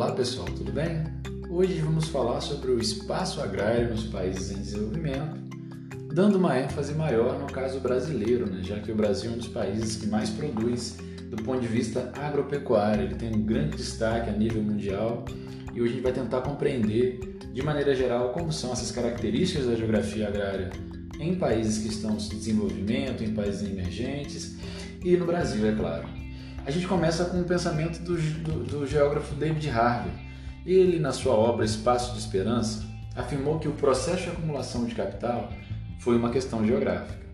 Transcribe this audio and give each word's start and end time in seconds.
Olá 0.00 0.12
pessoal, 0.12 0.46
tudo 0.46 0.72
bem? 0.72 1.04
Hoje 1.50 1.78
vamos 1.82 2.08
falar 2.08 2.40
sobre 2.40 2.70
o 2.70 2.80
espaço 2.80 3.38
agrário 3.38 3.90
nos 3.90 4.04
países 4.04 4.50
em 4.50 4.62
desenvolvimento, 4.62 5.38
dando 6.14 6.36
uma 6.36 6.58
ênfase 6.58 6.94
maior 6.94 7.38
no 7.38 7.46
caso 7.46 7.80
brasileiro, 7.80 8.50
né? 8.50 8.62
já 8.62 8.80
que 8.80 8.90
o 8.90 8.94
Brasil 8.94 9.30
é 9.30 9.34
um 9.34 9.36
dos 9.36 9.48
países 9.48 9.96
que 9.96 10.06
mais 10.06 10.30
produz 10.30 10.96
do 11.28 11.36
ponto 11.42 11.60
de 11.60 11.66
vista 11.66 12.10
agropecuário, 12.16 13.04
ele 13.04 13.14
tem 13.14 13.28
um 13.28 13.42
grande 13.42 13.76
destaque 13.76 14.30
a 14.30 14.32
nível 14.32 14.62
mundial 14.62 15.22
e 15.74 15.82
hoje 15.82 15.90
a 15.90 15.94
gente 15.96 16.02
vai 16.02 16.12
tentar 16.14 16.40
compreender 16.40 17.20
de 17.52 17.62
maneira 17.62 17.94
geral 17.94 18.30
como 18.30 18.50
são 18.50 18.72
essas 18.72 18.90
características 18.90 19.66
da 19.66 19.74
geografia 19.74 20.28
agrária 20.28 20.70
em 21.18 21.34
países 21.34 21.76
que 21.76 21.88
estão 21.88 22.12
em 22.12 22.38
desenvolvimento, 22.38 23.22
em 23.22 23.34
países 23.34 23.68
emergentes 23.68 24.56
e 25.04 25.14
no 25.18 25.26
Brasil, 25.26 25.68
é 25.68 25.72
claro. 25.72 26.19
A 26.70 26.72
gente 26.72 26.86
começa 26.86 27.24
com 27.24 27.40
o 27.40 27.44
pensamento 27.44 27.98
do, 27.98 28.16
do, 28.16 28.62
do 28.62 28.86
geógrafo 28.86 29.34
David 29.34 29.68
Harvey. 29.70 30.12
Ele, 30.64 31.00
na 31.00 31.10
sua 31.10 31.34
obra 31.34 31.64
Espaço 31.64 32.12
de 32.12 32.20
Esperança, 32.20 32.84
afirmou 33.16 33.58
que 33.58 33.66
o 33.66 33.72
processo 33.72 34.22
de 34.22 34.30
acumulação 34.30 34.84
de 34.84 34.94
capital 34.94 35.52
foi 35.98 36.16
uma 36.16 36.30
questão 36.30 36.64
geográfica. 36.64 37.26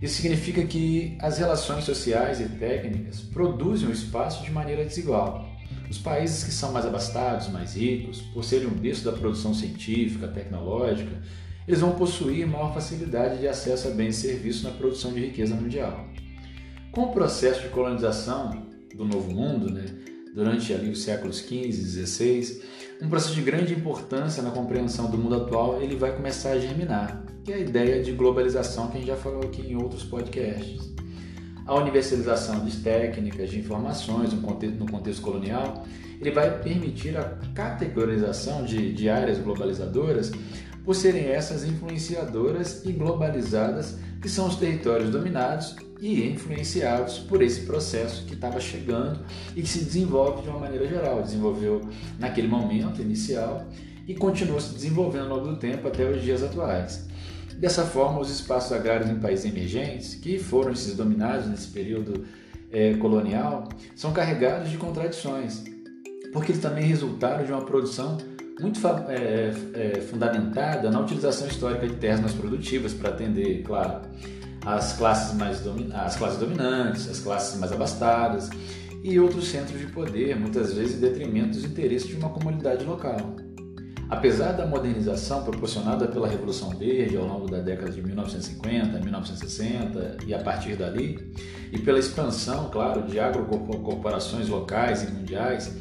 Isso 0.00 0.22
significa 0.22 0.64
que 0.64 1.14
as 1.20 1.36
relações 1.36 1.84
sociais 1.84 2.40
e 2.40 2.48
técnicas 2.48 3.20
produzem 3.20 3.86
o 3.86 3.92
espaço 3.92 4.42
de 4.42 4.50
maneira 4.50 4.82
desigual. 4.82 5.46
Os 5.90 5.98
países 5.98 6.42
que 6.42 6.50
são 6.50 6.72
mais 6.72 6.86
abastados, 6.86 7.48
mais 7.48 7.76
ricos, 7.76 8.22
por 8.32 8.42
serem 8.42 8.68
um 8.68 8.74
berço 8.74 9.04
da 9.04 9.12
produção 9.12 9.52
científica, 9.52 10.26
tecnológica, 10.26 11.20
eles 11.68 11.80
vão 11.80 11.92
possuir 11.96 12.46
maior 12.46 12.72
facilidade 12.72 13.40
de 13.40 13.46
acesso 13.46 13.88
a 13.88 13.90
bens 13.90 14.16
e 14.16 14.28
serviços 14.28 14.62
na 14.62 14.70
produção 14.70 15.12
de 15.12 15.20
riqueza 15.20 15.54
mundial. 15.54 16.08
Com 16.94 17.06
o 17.06 17.12
processo 17.12 17.60
de 17.60 17.70
colonização 17.70 18.68
do 18.94 19.04
Novo 19.04 19.28
Mundo, 19.28 19.68
né, 19.68 19.84
durante 20.32 20.72
ali 20.72 20.90
os 20.90 21.02
séculos 21.02 21.38
XV 21.38 21.56
e 21.56 21.72
XVI, 21.72 22.62
um 23.02 23.08
processo 23.08 23.34
de 23.34 23.42
grande 23.42 23.74
importância 23.74 24.40
na 24.40 24.52
compreensão 24.52 25.10
do 25.10 25.18
mundo 25.18 25.34
atual, 25.34 25.82
ele 25.82 25.96
vai 25.96 26.14
começar 26.14 26.52
a 26.52 26.58
germinar, 26.60 27.24
que 27.42 27.52
é 27.52 27.56
a 27.56 27.58
ideia 27.58 28.00
de 28.00 28.12
globalização 28.12 28.86
que 28.86 28.98
a 28.98 29.00
gente 29.00 29.08
já 29.08 29.16
falou 29.16 29.42
aqui 29.42 29.62
em 29.62 29.74
outros 29.74 30.04
podcasts. 30.04 30.94
A 31.66 31.74
universalização 31.74 32.64
de 32.64 32.76
técnicas, 32.76 33.50
de 33.50 33.58
informações 33.58 34.32
no 34.32 34.40
contexto, 34.40 34.78
no 34.78 34.88
contexto 34.88 35.20
colonial, 35.20 35.84
ele 36.20 36.30
vai 36.30 36.60
permitir 36.60 37.16
a 37.16 37.24
categorização 37.56 38.64
de, 38.64 38.92
de 38.92 39.08
áreas 39.08 39.38
globalizadoras 39.38 40.30
por 40.84 40.94
serem 40.94 41.24
essas 41.24 41.64
influenciadoras 41.64 42.84
e 42.84 42.92
globalizadas, 42.92 43.98
que 44.22 44.28
são 44.28 44.46
os 44.46 44.54
territórios 44.54 45.10
dominados 45.10 45.74
e 46.04 46.28
influenciados 46.28 47.18
por 47.18 47.40
esse 47.40 47.62
processo 47.62 48.26
que 48.26 48.34
estava 48.34 48.60
chegando 48.60 49.20
e 49.56 49.62
que 49.62 49.68
se 49.68 49.82
desenvolve 49.82 50.42
de 50.42 50.50
uma 50.50 50.58
maneira 50.58 50.86
geral. 50.86 51.22
Desenvolveu 51.22 51.80
naquele 52.18 52.46
momento 52.46 53.00
inicial 53.00 53.66
e 54.06 54.14
continuou 54.14 54.60
se 54.60 54.74
desenvolvendo 54.74 55.30
ao 55.30 55.38
longo 55.38 55.52
do 55.52 55.56
tempo 55.56 55.88
até 55.88 56.04
os 56.06 56.20
dias 56.20 56.42
atuais. 56.42 57.08
Dessa 57.56 57.86
forma, 57.86 58.20
os 58.20 58.28
espaços 58.28 58.70
agrários 58.72 59.08
em 59.08 59.18
países 59.18 59.46
emergentes, 59.46 60.14
que 60.14 60.38
foram 60.38 60.72
esses 60.72 60.94
dominados 60.94 61.46
nesse 61.46 61.68
período 61.68 62.26
é, 62.70 62.92
colonial, 62.94 63.70
são 63.96 64.12
carregados 64.12 64.70
de 64.70 64.76
contradições, 64.76 65.64
porque 66.34 66.52
eles 66.52 66.60
também 66.60 66.84
resultaram 66.84 67.46
de 67.46 67.50
uma 67.50 67.62
produção 67.62 68.18
muito 68.60 68.78
é, 69.08 69.54
é, 69.72 70.00
fundamentada 70.02 70.90
na 70.90 71.00
utilização 71.00 71.48
histórica 71.48 71.88
de 71.88 71.94
terras 71.94 72.20
mais 72.20 72.34
produtivas 72.34 72.92
para 72.92 73.08
atender, 73.08 73.62
claro, 73.62 74.02
as 74.64 74.94
classes 74.94 75.34
mais 75.34 75.62
as 75.92 76.16
classes 76.16 76.38
dominantes, 76.38 77.08
as 77.08 77.20
classes 77.20 77.58
mais 77.58 77.72
abastadas 77.72 78.50
e 79.02 79.20
outros 79.20 79.48
centros 79.48 79.78
de 79.78 79.86
poder, 79.86 80.34
muitas 80.36 80.72
vezes 80.72 80.96
em 80.96 81.00
detrimento 81.00 81.50
dos 81.50 81.64
interesses 81.64 82.08
de 82.08 82.16
uma 82.16 82.30
comunidade 82.30 82.84
local. 82.84 83.36
Apesar 84.08 84.52
da 84.52 84.66
modernização 84.66 85.42
proporcionada 85.42 86.06
pela 86.06 86.28
Revolução 86.28 86.70
Verde 86.70 87.16
ao 87.16 87.26
longo 87.26 87.50
da 87.50 87.60
década 87.60 87.90
de 87.90 88.02
1950, 88.02 89.00
1960 89.00 90.18
e 90.26 90.32
a 90.32 90.38
partir 90.38 90.76
dali, 90.76 91.32
e 91.72 91.78
pela 91.78 91.98
expansão, 91.98 92.70
claro, 92.70 93.02
de 93.02 93.18
agrocorporações 93.18 94.48
locais 94.48 95.02
e 95.02 95.10
mundiais, 95.10 95.74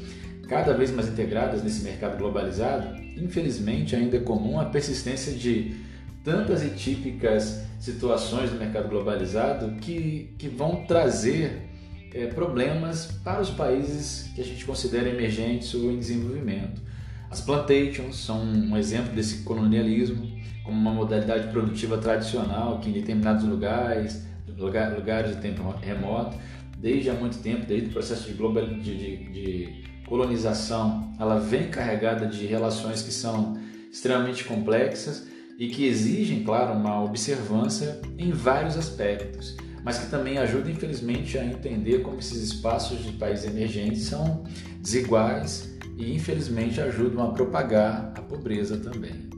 cada 0.47 0.73
vez 0.73 0.91
mais 0.91 1.07
integradas 1.07 1.63
nesse 1.63 1.83
mercado 1.83 2.17
globalizado, 2.17 2.95
infelizmente 3.17 3.95
ainda 3.95 4.17
é 4.17 4.21
comum 4.21 4.59
a 4.59 4.65
persistência 4.65 5.33
de 5.33 5.75
tantas 6.23 6.63
e 6.63 6.69
típicas 6.69 7.63
situações 7.79 8.50
do 8.50 8.57
mercado 8.57 8.88
globalizado 8.88 9.75
que, 9.81 10.34
que 10.38 10.47
vão 10.47 10.85
trazer 10.85 11.69
é, 12.13 12.28
problemas 12.28 13.07
para 13.23 13.41
os 13.41 13.50
países 13.50 14.31
que 14.33 14.41
a 14.41 14.44
gente 14.44 14.63
considera 14.66 15.09
emergentes 15.09 15.73
ou 15.73 15.91
em 15.91 16.00
desenvolvimento. 16.00 16.81
As 17.29 17.41
plantations 17.41 18.17
são 18.17 18.41
um 18.41 18.78
exemplo 18.78 19.13
desse 19.13 19.44
colonialismo, 19.44 20.31
como 20.63 20.79
uma 20.79 20.94
modalidade 20.94 21.50
produtiva 21.50 21.97
tradicional 21.97 22.79
que 22.79 22.89
em 22.89 22.94
determinados 22.94 23.44
lugares, 23.44 24.25
lugar, 24.57 24.94
lugares 24.94 25.35
de 25.35 25.41
tempo 25.41 25.63
remoto, 25.81 26.38
desde 26.78 27.09
há 27.09 27.13
muito 27.13 27.39
tempo, 27.39 27.66
desde 27.66 27.88
o 27.88 27.91
processo 27.91 28.28
de, 28.29 28.33
global, 28.33 28.66
de, 28.66 28.79
de, 28.79 29.17
de 29.31 29.83
colonização, 30.07 31.12
ela 31.19 31.39
vem 31.39 31.69
carregada 31.69 32.28
de 32.28 32.45
relações 32.45 33.01
que 33.01 33.12
são 33.12 33.57
extremamente 33.91 34.44
complexas 34.44 35.32
e 35.57 35.67
que 35.67 35.85
exigem, 35.85 36.43
claro, 36.43 36.73
uma 36.73 37.03
observância 37.03 38.01
em 38.17 38.31
vários 38.31 38.77
aspectos, 38.77 39.55
mas 39.83 39.99
que 39.99 40.09
também 40.09 40.37
ajudam, 40.37 40.71
infelizmente, 40.71 41.37
a 41.37 41.45
entender 41.45 42.01
como 42.01 42.19
esses 42.19 42.41
espaços 42.41 43.03
de 43.03 43.11
países 43.13 43.45
emergentes 43.45 44.03
são 44.03 44.43
desiguais 44.79 45.73
e, 45.97 46.15
infelizmente, 46.15 46.81
ajudam 46.81 47.23
a 47.23 47.33
propagar 47.33 48.13
a 48.15 48.21
pobreza 48.21 48.77
também. 48.77 49.29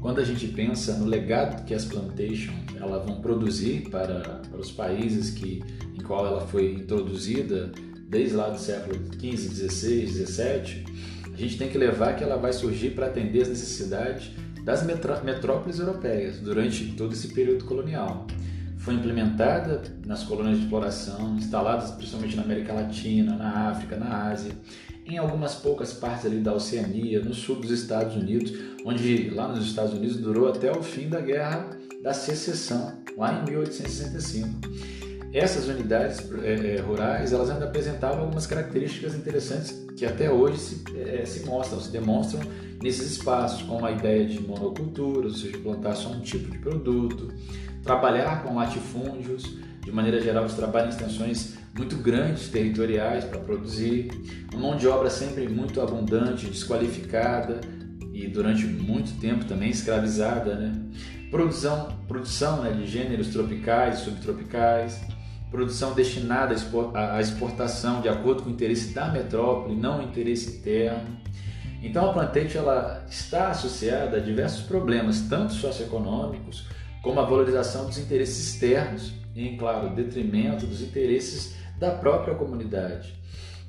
Quando 0.00 0.20
a 0.20 0.24
gente 0.24 0.48
pensa 0.48 0.96
no 0.96 1.04
legado 1.04 1.64
que 1.64 1.74
as 1.74 1.84
plantations 1.84 2.56
elas 2.74 3.04
vão 3.04 3.20
produzir 3.20 3.88
para, 3.90 4.40
para 4.50 4.58
os 4.58 4.70
países 4.70 5.30
que, 5.30 5.62
em 5.94 6.02
qual 6.02 6.26
ela 6.26 6.40
foi 6.46 6.72
introduzida, 6.72 7.70
desde 8.08 8.34
lá 8.34 8.48
do 8.48 8.58
século 8.58 8.96
XV, 9.12 9.68
XVI, 9.68 10.06
XVII, 10.06 10.84
a 11.32 11.36
gente 11.36 11.58
tem 11.58 11.68
que 11.68 11.78
levar 11.78 12.16
que 12.16 12.24
ela 12.24 12.36
vai 12.36 12.52
surgir 12.52 12.90
para 12.90 13.06
atender 13.06 13.42
as 13.42 13.48
necessidades 13.48 14.30
das 14.64 14.82
metrópoles 14.84 15.78
europeias 15.78 16.38
durante 16.38 16.92
todo 16.92 17.12
esse 17.12 17.28
período 17.28 17.64
colonial. 17.64 18.26
Foi 18.78 18.94
implementada 18.94 19.82
nas 20.06 20.22
colônias 20.22 20.56
de 20.56 20.64
exploração, 20.64 21.36
instaladas 21.36 21.90
principalmente 21.90 22.36
na 22.36 22.42
América 22.42 22.72
Latina, 22.72 23.36
na 23.36 23.68
África, 23.68 23.96
na 23.96 24.30
Ásia, 24.30 24.52
em 25.04 25.18
algumas 25.18 25.54
poucas 25.56 25.92
partes 25.92 26.24
ali 26.24 26.38
da 26.38 26.54
Oceania, 26.54 27.20
no 27.20 27.34
sul 27.34 27.56
dos 27.56 27.70
Estados 27.70 28.16
Unidos, 28.16 28.52
onde 28.84 29.28
lá 29.30 29.48
nos 29.48 29.66
Estados 29.66 29.92
Unidos 29.92 30.16
durou 30.16 30.48
até 30.48 30.70
o 30.70 30.82
fim 30.82 31.08
da 31.08 31.20
Guerra 31.20 31.76
da 32.02 32.14
Secessão, 32.14 32.94
lá 33.16 33.40
em 33.40 33.44
1865. 33.44 34.99
Essas 35.32 35.68
unidades 35.68 36.28
é, 36.42 36.76
é, 36.76 36.80
rurais 36.80 37.32
elas 37.32 37.50
ainda 37.50 37.66
apresentavam 37.66 38.22
algumas 38.22 38.46
características 38.46 39.14
interessantes 39.14 39.86
que 39.96 40.04
até 40.04 40.30
hoje 40.30 40.58
se, 40.58 40.84
é, 40.98 41.24
se 41.24 41.46
mostram, 41.46 41.80
se 41.80 41.90
demonstram 41.92 42.40
nesses 42.82 43.12
espaços, 43.12 43.62
como 43.62 43.86
a 43.86 43.92
ideia 43.92 44.26
de 44.26 44.40
monocultura, 44.40 45.28
ou 45.28 45.34
seja, 45.34 45.58
plantar 45.58 45.94
só 45.94 46.08
um 46.10 46.20
tipo 46.20 46.50
de 46.50 46.58
produto, 46.58 47.32
trabalhar 47.82 48.42
com 48.42 48.56
latifúndios, 48.56 49.56
de 49.84 49.92
maneira 49.92 50.20
geral, 50.20 50.44
eles 50.44 50.56
trabalham 50.56 50.88
em 50.88 50.90
extensões 50.90 51.58
muito 51.76 51.96
grandes 51.96 52.48
territoriais 52.48 53.24
para 53.24 53.38
produzir, 53.38 54.10
uma 54.52 54.60
mão 54.60 54.76
de 54.76 54.88
obra 54.88 55.08
sempre 55.10 55.48
muito 55.48 55.80
abundante, 55.80 56.46
desqualificada 56.46 57.60
e 58.12 58.26
durante 58.26 58.66
muito 58.66 59.18
tempo 59.20 59.44
também 59.44 59.70
escravizada, 59.70 60.56
né? 60.56 60.72
Produção, 61.30 61.96
produção 62.08 62.62
né, 62.62 62.72
de 62.72 62.86
gêneros 62.86 63.28
tropicais 63.28 64.00
e 64.00 64.04
subtropicais, 64.04 65.00
produção 65.50 65.92
destinada 65.94 66.54
à 66.94 67.20
exportação 67.20 68.00
de 68.00 68.08
acordo 68.08 68.42
com 68.42 68.50
o 68.50 68.52
interesse 68.52 68.94
da 68.94 69.08
metrópole, 69.08 69.74
não 69.74 70.00
o 70.00 70.02
interesse 70.02 70.58
interno. 70.58 71.18
Então 71.82 72.08
a 72.08 72.12
Plantate 72.12 72.56
ela 72.56 73.04
está 73.08 73.48
associada 73.48 74.18
a 74.18 74.20
diversos 74.20 74.62
problemas, 74.66 75.22
tanto 75.22 75.54
socioeconômicos 75.54 76.68
como 77.02 77.18
a 77.18 77.24
valorização 77.24 77.86
dos 77.86 77.98
interesses 77.98 78.54
externos, 78.54 79.14
em 79.34 79.56
claro, 79.56 79.94
detrimento 79.94 80.66
dos 80.66 80.82
interesses 80.82 81.56
da 81.78 81.90
própria 81.90 82.34
comunidade. 82.34 83.18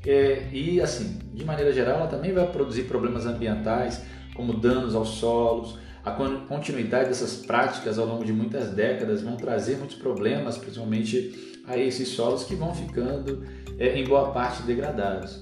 É, 0.06 0.50
e 0.52 0.82
assim, 0.82 1.20
de 1.34 1.46
maneira 1.46 1.72
geral, 1.72 2.00
ela 2.00 2.08
também 2.08 2.34
vai 2.34 2.46
produzir 2.52 2.84
problemas 2.84 3.26
ambientais, 3.26 4.04
como 4.36 4.54
danos 4.54 4.96
aos 4.96 5.10
solos, 5.10 5.78
a 6.04 6.12
continuidade 6.12 7.10
dessas 7.10 7.36
práticas 7.46 8.00
ao 8.00 8.08
longo 8.08 8.26
de 8.26 8.34
muitas 8.34 8.72
décadas 8.72 9.22
vão 9.22 9.36
trazer 9.36 9.78
muitos 9.78 9.96
problemas, 9.96 10.58
principalmente 10.58 11.51
a 11.72 11.78
esses 11.78 12.10
solos 12.10 12.44
que 12.44 12.56
vão 12.56 12.74
ficando 12.74 13.44
é, 13.80 13.98
em 13.98 14.06
boa 14.06 14.32
parte 14.32 14.64
degradados. 14.64 15.40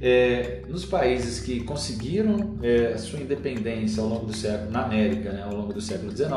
É, 0.00 0.62
nos 0.68 0.84
países 0.84 1.40
que 1.40 1.60
conseguiram 1.64 2.58
é, 2.62 2.96
sua 2.98 3.18
independência 3.18 4.02
ao 4.02 4.08
longo 4.08 4.26
do 4.26 4.36
século, 4.36 4.70
na 4.70 4.84
América, 4.84 5.32
né, 5.32 5.42
ao 5.42 5.54
longo 5.54 5.72
do 5.72 5.80
século 5.80 6.14
XIX, 6.14 6.30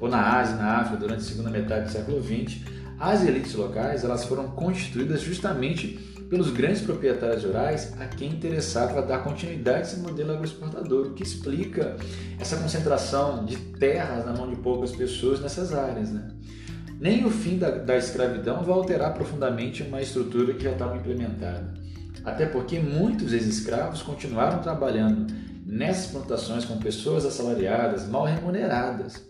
ou 0.00 0.08
na 0.08 0.40
Ásia, 0.40 0.56
na 0.56 0.78
África, 0.78 0.96
durante 0.96 1.20
a 1.20 1.24
segunda 1.24 1.50
metade 1.50 1.86
do 1.86 1.92
século 1.92 2.20
XX, 2.22 2.60
as 2.98 3.24
elites 3.24 3.54
locais 3.54 4.04
elas 4.04 4.24
foram 4.24 4.48
constituídas 4.48 5.20
justamente 5.20 5.98
pelos 6.28 6.50
grandes 6.50 6.80
proprietários 6.80 7.44
rurais 7.44 7.92
a 8.00 8.06
quem 8.06 8.30
interessava 8.30 9.02
dar 9.02 9.22
continuidade 9.22 9.78
a 9.78 9.82
esse 9.82 10.00
modelo 10.00 10.32
agroexportador, 10.32 11.08
o 11.08 11.12
que 11.12 11.22
explica 11.22 11.96
essa 12.40 12.56
concentração 12.56 13.44
de 13.44 13.56
terras 13.56 14.24
na 14.24 14.32
mão 14.32 14.48
de 14.48 14.56
poucas 14.56 14.92
pessoas 14.92 15.40
nessas 15.40 15.74
áreas. 15.74 16.10
Né? 16.10 16.30
Nem 17.02 17.24
o 17.24 17.30
fim 17.30 17.58
da, 17.58 17.68
da 17.68 17.96
escravidão 17.96 18.62
vai 18.62 18.72
alterar 18.76 19.12
profundamente 19.12 19.82
uma 19.82 20.00
estrutura 20.00 20.54
que 20.54 20.62
já 20.62 20.70
estava 20.70 20.96
implementada. 20.96 21.74
Até 22.24 22.46
porque 22.46 22.78
muitos 22.78 23.32
ex-escravos 23.32 24.02
continuaram 24.02 24.62
trabalhando 24.62 25.26
nessas 25.66 26.12
plantações 26.12 26.64
com 26.64 26.78
pessoas 26.78 27.26
assalariadas, 27.26 28.08
mal 28.08 28.24
remuneradas. 28.24 29.20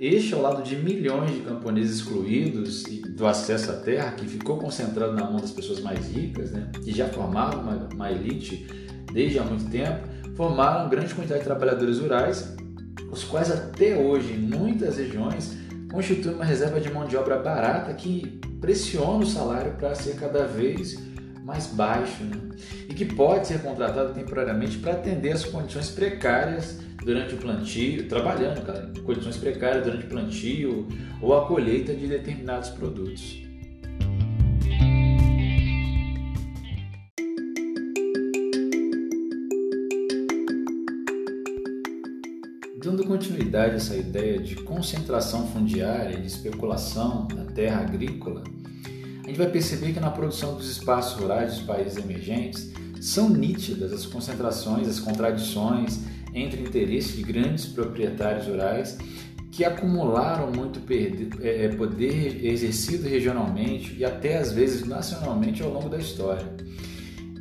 Este, 0.00 0.34
ao 0.34 0.42
lado 0.42 0.64
de 0.64 0.74
milhões 0.74 1.30
de 1.30 1.42
camponeses 1.42 2.00
excluídos 2.00 2.82
do 3.14 3.28
acesso 3.28 3.70
à 3.70 3.74
terra, 3.74 4.10
que 4.16 4.26
ficou 4.26 4.58
concentrado 4.58 5.12
na 5.12 5.22
mão 5.22 5.36
das 5.36 5.52
pessoas 5.52 5.78
mais 5.78 6.08
ricas, 6.08 6.50
né, 6.50 6.68
que 6.82 6.90
já 6.90 7.06
formavam 7.06 7.60
uma, 7.62 7.88
uma 7.94 8.10
elite 8.10 8.66
desde 9.12 9.38
há 9.38 9.44
muito 9.44 9.70
tempo, 9.70 10.08
formaram 10.34 10.90
grande 10.90 11.14
quantidade 11.14 11.42
de 11.42 11.46
trabalhadores 11.46 12.00
rurais, 12.00 12.56
os 13.08 13.22
quais 13.22 13.52
até 13.52 13.96
hoje, 13.96 14.32
em 14.32 14.38
muitas 14.38 14.96
regiões, 14.96 15.61
constituem 15.92 16.34
uma 16.34 16.44
reserva 16.44 16.80
de 16.80 16.90
mão 16.90 17.06
de 17.06 17.16
obra 17.16 17.38
barata 17.38 17.92
que 17.94 18.40
pressiona 18.60 19.18
o 19.18 19.26
salário 19.26 19.72
para 19.72 19.94
ser 19.94 20.16
cada 20.16 20.46
vez 20.46 20.98
mais 21.44 21.66
baixo 21.66 22.22
né? 22.24 22.36
e 22.88 22.94
que 22.94 23.04
pode 23.04 23.48
ser 23.48 23.60
contratado 23.60 24.14
temporariamente 24.14 24.78
para 24.78 24.92
atender 24.92 25.32
às 25.32 25.44
condições 25.44 25.90
precárias 25.90 26.80
durante 27.04 27.34
o 27.34 27.38
plantio, 27.38 28.08
trabalhando 28.08 28.64
cara, 28.64 28.90
em 28.96 29.02
condições 29.02 29.36
precárias 29.36 29.84
durante 29.84 30.06
o 30.06 30.08
plantio 30.08 30.88
ou 31.20 31.36
a 31.36 31.46
colheita 31.46 31.92
de 31.94 32.06
determinados 32.06 32.70
produtos. 32.70 33.42
Dando 42.82 43.04
continuidade 43.04 43.74
a 43.74 43.76
essa 43.76 43.94
ideia 43.94 44.40
de 44.40 44.56
concentração 44.56 45.46
fundiária 45.46 46.18
e 46.18 46.20
de 46.20 46.26
especulação 46.26 47.28
na 47.32 47.44
terra 47.44 47.82
agrícola, 47.82 48.42
a 49.22 49.28
gente 49.28 49.38
vai 49.38 49.48
perceber 49.48 49.92
que 49.92 50.00
na 50.00 50.10
produção 50.10 50.56
dos 50.56 50.68
espaços 50.68 51.20
rurais 51.20 51.54
dos 51.54 51.62
países 51.62 51.96
emergentes 51.96 52.72
são 53.00 53.28
nítidas 53.28 53.92
as 53.92 54.04
concentrações, 54.04 54.88
as 54.88 54.98
contradições 54.98 56.00
entre 56.34 56.60
interesses 56.60 57.14
de 57.14 57.22
grandes 57.22 57.66
proprietários 57.66 58.48
rurais 58.48 58.98
que 59.52 59.64
acumularam 59.64 60.50
muito 60.50 60.80
é, 61.40 61.66
é, 61.66 61.68
poder 61.68 62.44
exercido 62.44 63.08
regionalmente 63.08 63.94
e 63.96 64.04
até 64.04 64.38
às 64.38 64.50
vezes 64.50 64.84
nacionalmente 64.84 65.62
ao 65.62 65.70
longo 65.70 65.88
da 65.88 65.98
história. 65.98 66.46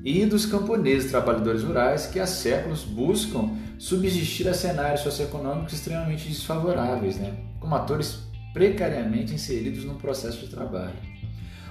E 0.04 0.24
dos 0.26 0.46
camponeses 0.46 1.10
trabalhadores 1.10 1.64
rurais 1.64 2.06
que 2.06 2.20
há 2.20 2.28
séculos 2.28 2.84
buscam 2.84 3.50
subsistir 3.82 4.48
a 4.48 4.54
cenários 4.54 5.02
socioeconômicos 5.02 5.74
extremamente 5.74 6.28
desfavoráveis, 6.28 7.18
né? 7.18 7.34
como 7.60 7.74
atores 7.74 8.20
precariamente 8.54 9.34
inseridos 9.34 9.84
no 9.84 9.96
processo 9.96 10.38
de 10.38 10.50
trabalho. 10.50 10.94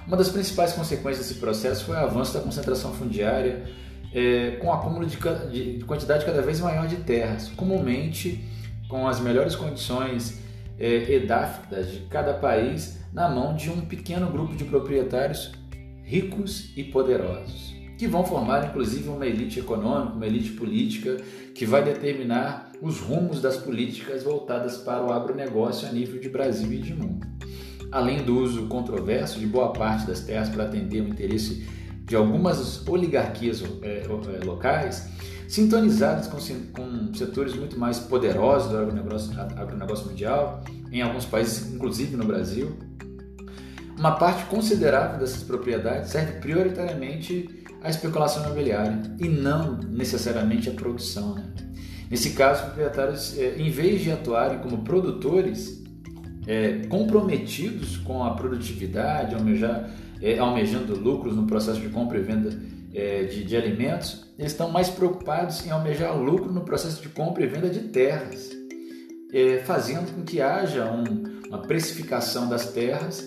Uma 0.05 0.17
das 0.17 0.27
principais 0.27 0.73
consequências 0.73 1.25
desse 1.25 1.39
processo 1.39 1.85
foi 1.85 1.95
o 1.95 1.99
avanço 1.99 2.33
da 2.33 2.41
concentração 2.41 2.91
fundiária, 2.93 3.63
é, 4.13 4.57
com 4.59 4.67
o 4.67 4.73
acúmulo 4.73 5.05
de, 5.05 5.15
de, 5.77 5.85
quantidade 5.85 6.25
cada 6.25 6.41
vez 6.41 6.59
maior 6.59 6.85
de 6.85 6.97
terras, 6.97 7.47
comumente 7.55 8.43
com 8.89 9.07
as 9.07 9.21
melhores 9.21 9.55
condições 9.55 10.37
é, 10.77 11.13
edáficas 11.13 11.89
de 11.93 11.99
cada 12.09 12.33
país 12.33 12.99
na 13.13 13.29
mão 13.29 13.55
de 13.55 13.69
um 13.69 13.85
pequeno 13.85 14.29
grupo 14.29 14.53
de 14.53 14.65
proprietários 14.65 15.53
ricos 16.03 16.73
e 16.75 16.83
poderosos, 16.83 17.70
que 18.01 18.07
vão 18.07 18.25
formar 18.25 18.67
inclusive 18.67 19.09
uma 19.09 19.27
elite 19.27 19.59
econômica, 19.59 20.15
uma 20.15 20.25
elite 20.25 20.53
política 20.53 21.17
que 21.53 21.67
vai 21.67 21.83
determinar 21.83 22.71
os 22.81 22.99
rumos 22.99 23.39
das 23.39 23.57
políticas 23.57 24.23
voltadas 24.23 24.77
para 24.77 25.05
o 25.05 25.11
agronegócio 25.11 25.87
a 25.87 25.91
nível 25.91 26.19
de 26.19 26.27
Brasil 26.27 26.73
e 26.73 26.79
de 26.79 26.95
mundo 26.95 27.27
além 27.91 28.23
do 28.23 28.39
uso 28.39 28.65
controverso 28.65 29.37
de 29.37 29.45
boa 29.45 29.71
parte 29.71 30.07
das 30.07 30.21
terras 30.21 30.49
para 30.49 30.63
atender 30.63 31.01
o 31.01 31.09
interesse 31.09 31.67
de 32.05 32.15
algumas 32.15 32.87
oligarquias 32.87 33.61
é, 33.83 34.07
é, 34.07 34.45
locais, 34.45 35.07
sintonizadas 35.47 36.25
com, 36.25 36.39
com, 36.71 37.13
setores 37.13 37.53
muito 37.53 37.77
mais 37.77 37.99
poderosos 37.99 38.71
do 38.71 38.77
agronegócio, 38.79 39.39
agronegócio 39.39 40.07
mundial, 40.07 40.63
em 40.91 41.03
alguns 41.03 41.25
países, 41.25 41.71
inclusive 41.71 42.15
no 42.17 42.25
Brasil. 42.25 42.75
Uma 43.95 44.13
parte 44.13 44.45
considerável 44.45 45.19
dessas 45.19 45.43
propriedades 45.43 46.09
serve 46.09 46.39
prioritariamente 46.39 47.60
à 47.81 47.89
especulação 47.89 48.45
imobiliária 48.45 49.01
e 49.19 49.27
não 49.27 49.77
necessariamente 49.77 50.69
à 50.69 50.73
produção. 50.73 51.35
Né? 51.35 51.45
Nesse 52.09 52.31
caso, 52.31 52.61
os 52.61 52.65
proprietários, 52.67 53.37
é, 53.37 53.55
em 53.57 53.69
vez 53.69 54.01
de 54.01 54.11
atuarem 54.11 54.59
como 54.59 54.79
produtores, 54.79 55.81
é, 56.45 56.85
comprometidos 56.87 57.97
com 57.97 58.23
a 58.23 58.31
produtividade, 58.31 59.35
almejar, 59.35 59.89
é, 60.21 60.37
almejando 60.37 60.95
lucros 60.95 61.35
no 61.35 61.47
processo 61.47 61.79
de 61.79 61.89
compra 61.89 62.17
e 62.17 62.21
venda 62.21 62.59
é, 62.93 63.23
de, 63.23 63.43
de, 63.43 63.55
alimentos, 63.55 64.25
eles 64.37 64.51
estão 64.51 64.69
mais 64.69 64.89
preocupados 64.89 65.65
em 65.65 65.71
almejar 65.71 66.17
lucro 66.17 66.51
no 66.51 66.61
processo 66.61 67.01
de 67.01 67.09
compra 67.09 67.43
e 67.43 67.47
venda 67.47 67.69
de 67.69 67.79
terras, 67.79 68.49
é, 69.33 69.59
fazendo 69.59 70.13
com 70.13 70.23
que 70.23 70.41
haja 70.41 70.91
um, 70.91 71.47
uma 71.47 71.59
precificação 71.59 72.49
das 72.49 72.71
terras 72.71 73.25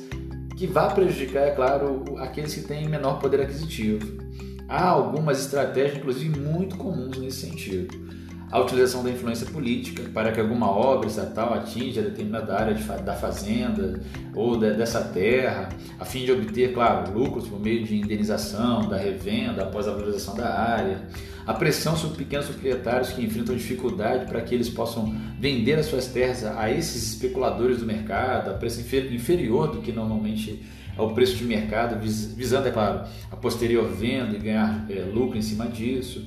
que 0.56 0.66
vá 0.66 0.90
prejudicar, 0.90 1.48
é 1.48 1.50
claro, 1.50 2.04
aqueles 2.18 2.54
que 2.54 2.60
têm 2.60 2.88
menor 2.88 3.18
poder 3.18 3.40
aquisitivo. 3.40 4.23
Há 4.68 4.88
algumas 4.88 5.40
estratégias, 5.40 5.98
inclusive, 5.98 6.38
muito 6.38 6.76
comuns 6.76 7.18
nesse 7.18 7.46
sentido. 7.46 8.04
A 8.50 8.60
utilização 8.60 9.02
da 9.02 9.10
influência 9.10 9.46
política 9.48 10.02
para 10.14 10.30
que 10.30 10.38
alguma 10.38 10.70
obra 10.70 11.08
estatal 11.08 11.54
atinja 11.54 12.00
determinada 12.00 12.56
área 12.56 12.74
de, 12.74 12.84
da 13.02 13.14
fazenda 13.14 14.00
ou 14.32 14.56
de, 14.56 14.72
dessa 14.74 15.00
terra, 15.00 15.70
a 15.98 16.04
fim 16.04 16.24
de 16.24 16.30
obter, 16.30 16.72
claro, 16.72 17.12
lucros 17.12 17.48
por 17.48 17.58
meio 17.58 17.84
de 17.84 17.96
indenização, 17.96 18.88
da 18.88 18.96
revenda 18.96 19.64
após 19.64 19.88
a 19.88 19.92
valorização 19.92 20.36
da 20.36 20.54
área, 20.54 21.02
a 21.44 21.52
pressão 21.52 21.96
sobre 21.96 22.18
pequenos 22.18 22.46
proprietários 22.46 23.10
que 23.10 23.22
enfrentam 23.22 23.56
dificuldade 23.56 24.26
para 24.26 24.40
que 24.40 24.54
eles 24.54 24.68
possam 24.68 25.12
vender 25.38 25.74
as 25.74 25.86
suas 25.86 26.06
terras 26.06 26.44
a 26.44 26.70
esses 26.70 27.12
especuladores 27.12 27.78
do 27.78 27.86
mercado, 27.86 28.50
a 28.50 28.54
preço 28.54 28.80
inferior 28.80 29.72
do 29.72 29.82
que 29.82 29.90
normalmente 29.90 30.62
é 30.96 31.02
o 31.02 31.10
preço 31.10 31.36
de 31.36 31.44
mercado, 31.44 31.98
visando, 32.00 32.68
é 32.68 32.70
claro, 32.70 33.08
a 33.30 33.36
posterior 33.36 33.88
venda 33.88 34.36
e 34.36 34.40
ganhar 34.40 34.86
é, 34.88 35.00
lucro 35.00 35.36
em 35.36 35.42
cima 35.42 35.66
disso 35.66 36.24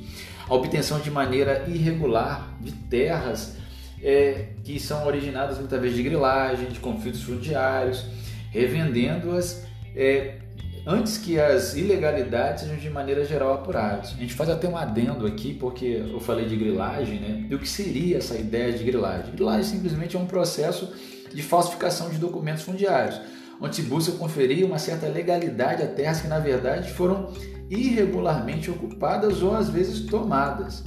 a 0.49 0.55
obtenção 0.55 0.99
de 0.99 1.11
maneira 1.11 1.65
irregular 1.67 2.55
de 2.61 2.71
terras 2.71 3.57
é, 4.01 4.49
que 4.63 4.79
são 4.79 5.05
originadas 5.05 5.57
muitas 5.57 5.79
vezes 5.81 5.97
de 5.97 6.03
grilagem, 6.03 6.67
de 6.69 6.79
conflitos 6.79 7.23
fundiários, 7.23 8.05
revendendo-as 8.51 9.65
é, 9.95 10.35
antes 10.85 11.17
que 11.17 11.39
as 11.39 11.75
ilegalidades 11.75 12.63
sejam 12.63 12.77
de 12.77 12.89
maneira 12.89 13.25
geral 13.25 13.53
apuradas. 13.53 14.11
A 14.11 14.21
gente 14.21 14.33
faz 14.33 14.49
até 14.49 14.69
um 14.69 14.77
adendo 14.77 15.25
aqui, 15.25 15.53
porque 15.53 15.85
eu 15.85 16.19
falei 16.19 16.45
de 16.45 16.55
grilagem, 16.55 17.19
né? 17.19 17.45
E 17.49 17.55
o 17.55 17.59
que 17.59 17.67
seria 17.67 18.17
essa 18.17 18.37
ideia 18.37 18.71
de 18.71 18.83
grilagem? 18.83 19.33
Grilagem 19.33 19.63
simplesmente 19.63 20.15
é 20.15 20.19
um 20.19 20.27
processo 20.27 20.93
de 21.33 21.41
falsificação 21.41 22.09
de 22.09 22.17
documentos 22.17 22.63
fundiários, 22.63 23.19
onde 23.61 23.75
se 23.75 23.81
busca 23.83 24.11
conferir 24.13 24.65
uma 24.65 24.79
certa 24.79 25.07
legalidade 25.07 25.83
a 25.83 25.87
terras 25.87 26.21
que 26.21 26.27
na 26.27 26.39
verdade 26.39 26.91
foram 26.93 27.33
irregularmente 27.69 28.71
ocupadas 28.71 29.41
ou 29.41 29.55
às 29.55 29.69
vezes 29.69 30.05
tomadas. 30.05 30.83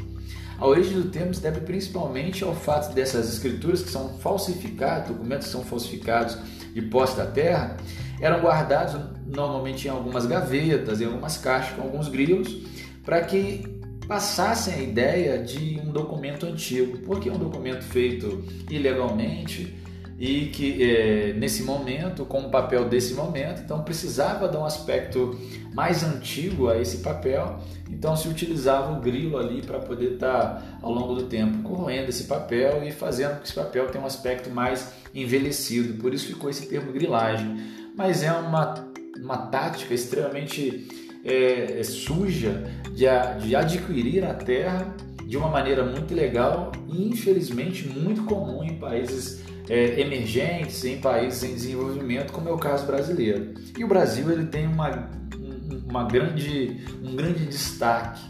A 0.58 0.66
origem 0.66 1.00
do 1.00 1.08
termo 1.08 1.32
se 1.32 1.40
deve 1.40 1.60
principalmente 1.60 2.44
ao 2.44 2.54
fato 2.54 2.94
dessas 2.94 3.32
escrituras 3.32 3.82
que 3.82 3.90
são 3.90 4.18
falsificadas, 4.18 5.08
documentos 5.08 5.46
que 5.46 5.52
são 5.52 5.64
falsificados 5.64 6.36
de 6.74 6.82
posse 6.82 7.16
da 7.16 7.26
terra, 7.26 7.78
eram 8.20 8.40
guardados 8.40 9.00
normalmente 9.26 9.88
em 9.88 9.90
algumas 9.90 10.26
gavetas, 10.26 11.00
em 11.00 11.06
algumas 11.06 11.38
caixas 11.38 11.74
com 11.74 11.82
alguns 11.82 12.08
grilos, 12.08 12.58
para 13.04 13.22
que 13.22 13.64
passassem 14.06 14.74
a 14.74 14.78
ideia 14.78 15.38
de 15.42 15.80
um 15.82 15.90
documento 15.90 16.44
antigo, 16.44 16.98
porque 16.98 17.30
um 17.30 17.38
documento 17.38 17.82
feito 17.82 18.44
ilegalmente 18.68 19.79
e 20.20 20.48
que 20.48 20.82
é, 20.82 21.32
nesse 21.32 21.62
momento, 21.62 22.26
com 22.26 22.42
o 22.42 22.50
papel 22.50 22.86
desse 22.86 23.14
momento, 23.14 23.62
então 23.62 23.82
precisava 23.82 24.46
dar 24.46 24.60
um 24.60 24.66
aspecto 24.66 25.34
mais 25.72 26.04
antigo 26.04 26.68
a 26.68 26.78
esse 26.78 26.98
papel, 26.98 27.58
então 27.88 28.14
se 28.14 28.28
utilizava 28.28 28.92
o 28.92 29.00
grilo 29.00 29.38
ali 29.38 29.62
para 29.62 29.78
poder 29.78 30.12
estar 30.12 30.28
tá, 30.28 30.78
ao 30.82 30.92
longo 30.92 31.14
do 31.14 31.22
tempo 31.22 31.62
corroendo 31.62 32.10
esse 32.10 32.24
papel 32.24 32.84
e 32.86 32.92
fazendo 32.92 33.36
com 33.36 33.38
que 33.38 33.46
esse 33.46 33.54
papel 33.54 33.86
tenha 33.86 34.04
um 34.04 34.06
aspecto 34.06 34.50
mais 34.50 34.92
envelhecido, 35.14 35.94
por 35.94 36.12
isso 36.12 36.26
ficou 36.26 36.50
esse 36.50 36.66
termo 36.66 36.92
grilagem, 36.92 37.56
mas 37.96 38.22
é 38.22 38.30
uma, 38.30 38.74
uma 39.16 39.38
tática 39.46 39.94
extremamente 39.94 40.86
é, 41.24 41.80
é 41.80 41.82
suja 41.82 42.70
de, 42.92 43.06
de 43.42 43.56
adquirir 43.56 44.22
a 44.26 44.34
terra 44.34 44.94
de 45.24 45.38
uma 45.38 45.48
maneira 45.48 45.82
muito 45.82 46.14
legal 46.14 46.72
e 46.88 47.08
infelizmente 47.08 47.88
muito 47.88 48.24
comum 48.24 48.62
em 48.62 48.76
países 48.76 49.40
é, 49.70 50.00
emergentes, 50.00 50.84
em 50.84 51.00
países 51.00 51.42
em 51.44 51.54
desenvolvimento, 51.54 52.32
como 52.32 52.48
é 52.48 52.52
o 52.52 52.58
caso 52.58 52.84
brasileiro. 52.86 53.54
E 53.78 53.84
o 53.84 53.88
Brasil 53.88 54.30
ele 54.30 54.46
tem 54.46 54.66
uma, 54.66 55.08
um 55.38 55.60
uma 55.90 56.04
grande, 56.04 56.80
um 57.02 57.14
grande 57.14 57.44
destaque 57.46 58.22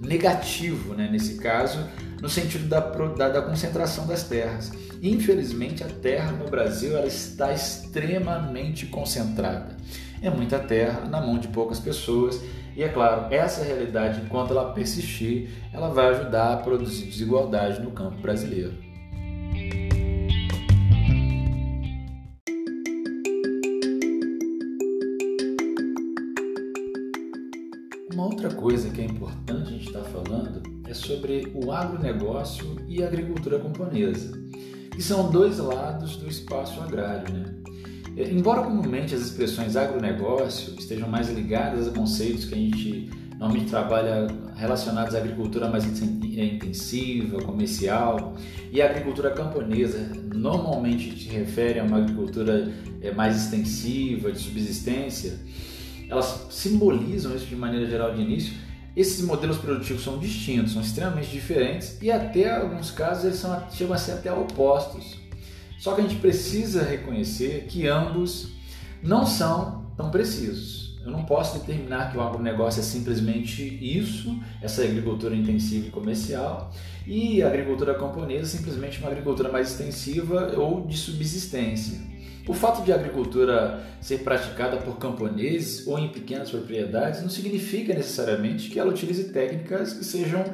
negativo, 0.00 0.94
né, 0.94 1.08
nesse 1.10 1.36
caso, 1.36 1.86
no 2.20 2.28
sentido 2.28 2.68
da, 2.68 2.80
da, 2.80 3.28
da, 3.28 3.42
concentração 3.42 4.06
das 4.06 4.24
terras. 4.24 4.72
Infelizmente, 5.00 5.84
a 5.84 5.88
terra 5.88 6.32
no 6.32 6.48
Brasil 6.48 6.96
ela 6.96 7.06
está 7.06 7.52
extremamente 7.52 8.86
concentrada. 8.86 9.76
É 10.20 10.30
muita 10.30 10.58
terra 10.58 11.06
na 11.08 11.20
mão 11.20 11.38
de 11.38 11.48
poucas 11.48 11.78
pessoas 11.78 12.40
e 12.76 12.82
é 12.82 12.88
claro, 12.88 13.32
essa 13.32 13.62
realidade, 13.62 14.20
enquanto 14.24 14.52
ela 14.52 14.72
persistir, 14.72 15.50
ela 15.72 15.88
vai 15.88 16.08
ajudar 16.08 16.54
a 16.54 16.56
produzir 16.56 17.06
desigualdade 17.06 17.80
no 17.80 17.90
campo 17.90 18.20
brasileiro. 18.20 18.72
Sobre 31.12 31.52
o 31.54 31.70
agronegócio 31.70 32.76
e 32.88 33.02
a 33.02 33.06
agricultura 33.06 33.58
camponesa, 33.58 34.32
que 34.90 35.02
são 35.02 35.30
dois 35.30 35.58
lados 35.58 36.16
do 36.16 36.28
espaço 36.28 36.80
agrário. 36.80 37.32
Né? 37.32 37.44
É, 38.16 38.30
embora 38.30 38.62
comumente 38.62 39.14
as 39.14 39.22
expressões 39.22 39.76
agronegócio 39.76 40.74
estejam 40.78 41.08
mais 41.08 41.30
ligadas 41.30 41.88
a 41.88 41.90
conceitos 41.90 42.46
que 42.46 42.54
a 42.54 42.58
gente 42.58 43.10
normalmente 43.38 43.70
trabalha 43.70 44.26
relacionados 44.56 45.14
à 45.14 45.18
agricultura 45.18 45.68
mais 45.68 45.84
é, 45.84 46.44
intensiva, 46.44 47.42
comercial, 47.42 48.34
e 48.70 48.80
a 48.80 48.86
agricultura 48.86 49.32
camponesa 49.32 49.98
normalmente 50.34 51.24
se 51.24 51.28
refere 51.28 51.80
a 51.80 51.84
uma 51.84 51.98
agricultura 51.98 52.72
é, 53.00 53.12
mais 53.12 53.36
extensiva, 53.36 54.30
de 54.30 54.38
subsistência, 54.38 55.38
elas 56.08 56.46
simbolizam 56.50 57.34
isso 57.34 57.46
de 57.46 57.56
maneira 57.56 57.86
geral 57.86 58.14
de 58.14 58.20
início. 58.20 58.52
Esses 58.94 59.22
modelos 59.22 59.56
produtivos 59.56 60.04
são 60.04 60.18
distintos, 60.18 60.72
são 60.72 60.82
extremamente 60.82 61.30
diferentes 61.30 61.96
e 62.02 62.10
até 62.10 62.54
alguns 62.56 62.90
casos 62.90 63.24
eles 63.24 63.36
são, 63.36 63.70
chegam 63.70 63.94
a 63.94 63.98
ser 63.98 64.12
até 64.12 64.32
opostos. 64.32 65.16
Só 65.78 65.94
que 65.94 66.02
a 66.02 66.04
gente 66.04 66.20
precisa 66.20 66.82
reconhecer 66.82 67.66
que 67.68 67.88
ambos 67.88 68.52
não 69.02 69.26
são 69.26 69.86
tão 69.96 70.10
precisos. 70.10 70.82
Eu 71.04 71.10
não 71.10 71.24
posso 71.24 71.58
determinar 71.58 72.12
que 72.12 72.16
o 72.16 72.20
agronegócio 72.20 72.80
é 72.80 72.82
simplesmente 72.82 73.62
isso, 73.82 74.38
essa 74.60 74.84
agricultura 74.84 75.34
intensiva 75.34 75.88
e 75.88 75.90
comercial, 75.90 76.70
e 77.04 77.42
a 77.42 77.48
agricultura 77.48 77.94
camponesa 77.94 78.54
é 78.54 78.58
simplesmente 78.58 79.00
uma 79.00 79.08
agricultura 79.08 79.50
mais 79.50 79.70
extensiva 79.70 80.52
ou 80.56 80.86
de 80.86 80.96
subsistência. 80.96 81.98
O 82.46 82.52
fato 82.52 82.84
de 82.84 82.92
a 82.92 82.96
agricultura 82.96 83.80
ser 84.00 84.18
praticada 84.18 84.76
por 84.76 84.98
camponeses 84.98 85.86
ou 85.86 85.96
em 85.98 86.08
pequenas 86.08 86.50
propriedades 86.50 87.22
não 87.22 87.28
significa 87.28 87.94
necessariamente 87.94 88.68
que 88.68 88.80
ela 88.80 88.90
utilize 88.90 89.24
técnicas 89.24 89.92
que 89.92 90.04
sejam 90.04 90.44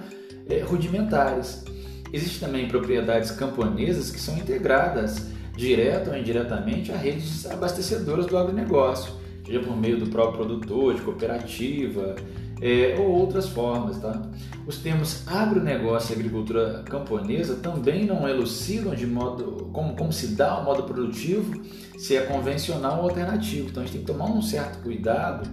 é, 0.49 0.61
rudimentares. 0.61 1.65
Existem 2.13 2.49
também 2.49 2.69
propriedades 2.69 3.31
camponesas 3.31 4.11
que 4.11 4.21
são 4.21 4.37
integradas, 4.37 5.29
direta 5.57 6.11
ou 6.11 6.17
indiretamente, 6.17 6.93
a 6.93 6.97
redes 6.97 7.47
abastecedoras 7.47 8.27
do 8.27 8.37
agronegócio, 8.37 9.13
seja 9.47 9.61
por 9.61 9.77
meio 9.77 9.99
do 9.99 10.11
próprio 10.11 10.45
produtor, 10.45 10.95
de 10.95 11.01
cooperativa, 11.01 12.17
é, 12.61 12.97
ou 12.99 13.07
outras 13.07 13.49
formas. 13.49 13.99
Tá? 13.99 14.23
Os 14.67 14.79
termos 14.79 15.27
agronegócio 15.27 16.13
e 16.13 16.19
agricultura 16.19 16.83
camponesa 16.85 17.57
também 17.57 18.05
não 18.05 18.29
elucidam 18.29 18.95
de 18.95 19.07
modo 19.07 19.71
como, 19.73 19.95
como 19.95 20.13
se 20.13 20.29
dá 20.29 20.59
o 20.59 20.65
modo 20.65 20.85
produtivo, 20.85 21.63
se 21.99 22.17
é 22.17 22.23
convencional 22.23 22.99
ou 22.99 23.05
alternativo. 23.05 23.69
Então 23.69 23.83
a 23.83 23.87
gente 23.87 23.97
tem 23.97 24.05
que 24.05 24.13
tomar 24.13 24.27
um 24.27 24.43
certo 24.43 24.83
cuidado 24.83 25.49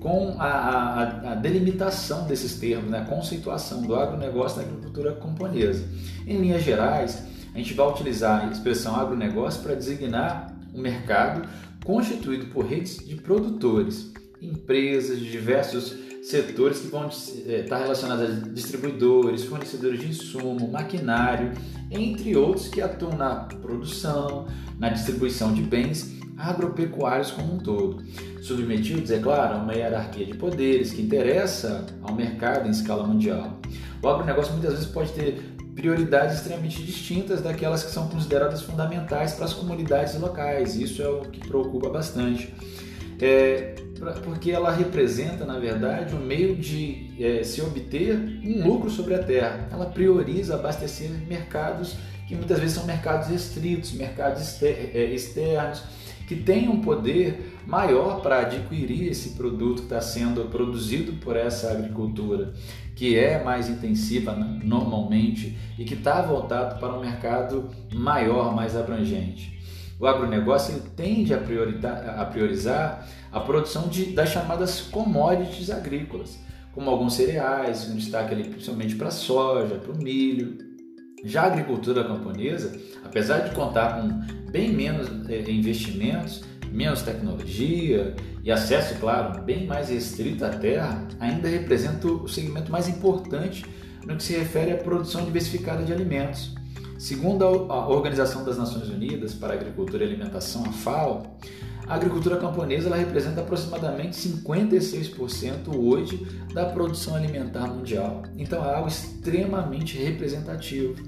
com 0.00 0.36
a, 0.38 0.46
a, 0.46 1.32
a 1.32 1.34
delimitação 1.34 2.26
desses 2.26 2.54
termos, 2.58 2.90
né? 2.90 3.00
a 3.00 3.04
conceituação 3.04 3.82
do 3.82 3.94
agronegócio 3.94 4.58
da 4.58 4.64
agricultura 4.64 5.12
camponesa. 5.12 5.84
Em 6.26 6.40
linhas 6.40 6.62
gerais, 6.62 7.22
a 7.54 7.58
gente 7.58 7.74
vai 7.74 7.88
utilizar 7.88 8.46
a 8.46 8.50
expressão 8.50 8.96
agronegócio 8.96 9.62
para 9.62 9.74
designar 9.74 10.54
um 10.74 10.80
mercado 10.80 11.46
constituído 11.84 12.46
por 12.46 12.64
redes 12.64 12.96
de 13.06 13.16
produtores, 13.16 14.12
empresas 14.40 15.18
de 15.18 15.30
diversos 15.30 15.96
setores 16.22 16.80
que 16.80 16.88
vão 16.88 17.08
estar 17.08 17.78
relacionados 17.78 18.24
a 18.24 18.48
distribuidores, 18.50 19.44
fornecedores 19.44 20.00
de 20.00 20.08
insumo, 20.08 20.70
maquinário, 20.70 21.52
entre 21.90 22.36
outros 22.36 22.68
que 22.68 22.80
atuam 22.80 23.16
na 23.16 23.34
produção, 23.36 24.46
na 24.78 24.90
distribuição 24.90 25.52
de 25.52 25.62
bens 25.62 26.20
agropecuários 26.36 27.30
como 27.30 27.54
um 27.54 27.58
todo, 27.58 28.02
submetidos, 28.40 29.10
é 29.10 29.18
claro, 29.18 29.56
a 29.56 29.58
uma 29.58 29.74
hierarquia 29.74 30.24
de 30.24 30.34
poderes 30.34 30.92
que 30.92 31.02
interessa 31.02 31.84
ao 32.02 32.14
mercado 32.14 32.66
em 32.66 32.70
escala 32.70 33.06
mundial. 33.06 33.58
O 34.02 34.08
agronegócio 34.08 34.52
muitas 34.52 34.72
vezes 34.72 34.86
pode 34.86 35.12
ter 35.12 35.42
prioridades 35.74 36.36
extremamente 36.36 36.82
distintas 36.82 37.42
daquelas 37.42 37.82
que 37.82 37.90
são 37.90 38.08
consideradas 38.08 38.62
fundamentais 38.62 39.34
para 39.34 39.44
as 39.44 39.52
comunidades 39.52 40.18
locais. 40.18 40.76
Isso 40.76 41.02
é 41.02 41.08
o 41.08 41.20
que 41.22 41.40
preocupa 41.40 41.90
bastante. 41.90 42.52
É, 43.20 43.74
porque 44.24 44.50
ela 44.50 44.70
representa, 44.70 45.44
na 45.44 45.58
verdade, 45.58 46.14
um 46.14 46.20
meio 46.20 46.56
de 46.56 47.10
é, 47.22 47.42
se 47.42 47.60
obter 47.60 48.16
um 48.16 48.66
lucro 48.66 48.88
sobre 48.88 49.14
a 49.14 49.22
terra. 49.22 49.68
Ela 49.70 49.86
prioriza 49.86 50.54
abastecer 50.54 51.10
mercados 51.28 51.96
que 52.26 52.34
muitas 52.34 52.60
vezes 52.60 52.76
são 52.76 52.86
mercados 52.86 53.28
restritos, 53.28 53.92
mercados 53.92 54.62
é, 54.62 55.12
externos, 55.12 55.82
que 56.28 56.36
têm 56.36 56.68
um 56.68 56.80
poder 56.80 57.58
maior 57.66 58.22
para 58.22 58.42
adquirir 58.42 59.08
esse 59.08 59.30
produto 59.30 59.78
que 59.78 59.82
está 59.86 60.00
sendo 60.00 60.44
produzido 60.44 61.14
por 61.14 61.36
essa 61.36 61.72
agricultura, 61.72 62.54
que 62.94 63.18
é 63.18 63.42
mais 63.42 63.68
intensiva 63.68 64.32
né, 64.32 64.60
normalmente 64.62 65.58
e 65.76 65.84
que 65.84 65.94
está 65.94 66.22
voltado 66.22 66.78
para 66.78 66.94
um 66.94 67.00
mercado 67.00 67.68
maior, 67.92 68.54
mais 68.54 68.76
abrangente. 68.76 69.58
O 70.00 70.06
agronegócio 70.06 70.80
tende 70.96 71.34
a, 71.34 71.36
a 71.36 72.24
priorizar 72.24 73.06
a 73.30 73.38
produção 73.40 73.86
de, 73.86 74.06
das 74.12 74.30
chamadas 74.30 74.80
commodities 74.80 75.68
agrícolas, 75.68 76.38
como 76.72 76.88
alguns 76.88 77.12
cereais, 77.12 77.86
um 77.86 77.96
destaque 77.96 78.32
ali 78.32 78.44
principalmente 78.44 78.96
para 78.96 79.08
a 79.08 79.10
soja, 79.10 79.74
para 79.74 79.92
o 79.92 79.98
milho. 79.98 80.56
Já 81.22 81.42
a 81.42 81.46
agricultura 81.48 82.02
camponesa, 82.02 82.72
apesar 83.04 83.40
de 83.40 83.54
contar 83.54 84.00
com 84.00 84.50
bem 84.50 84.72
menos 84.72 85.06
é, 85.28 85.50
investimentos, 85.50 86.42
menos 86.72 87.02
tecnologia 87.02 88.16
e 88.42 88.50
acesso, 88.50 88.94
claro, 88.98 89.42
bem 89.42 89.66
mais 89.66 89.90
restrito 89.90 90.46
à 90.46 90.48
terra, 90.48 91.06
ainda 91.20 91.46
representa 91.46 92.06
o 92.06 92.26
segmento 92.26 92.72
mais 92.72 92.88
importante 92.88 93.66
no 94.06 94.16
que 94.16 94.22
se 94.22 94.32
refere 94.32 94.72
à 94.72 94.78
produção 94.78 95.26
diversificada 95.26 95.84
de 95.84 95.92
alimentos. 95.92 96.54
Segundo 97.00 97.46
a 97.72 97.88
Organização 97.88 98.44
das 98.44 98.58
Nações 98.58 98.90
Unidas 98.90 99.32
para 99.32 99.54
a 99.54 99.56
Agricultura 99.56 100.04
e 100.04 100.06
Alimentação, 100.06 100.62
a 100.66 100.70
FAO, 100.70 101.34
a 101.88 101.94
agricultura 101.94 102.36
camponesa 102.36 102.88
ela 102.88 102.96
representa 102.96 103.40
aproximadamente 103.40 104.18
56% 104.18 105.74
hoje 105.74 106.26
da 106.52 106.66
produção 106.66 107.14
alimentar 107.14 107.68
mundial. 107.68 108.24
Então 108.36 108.62
é 108.62 108.74
algo 108.74 108.88
extremamente 108.88 109.96
representativo. 109.96 111.02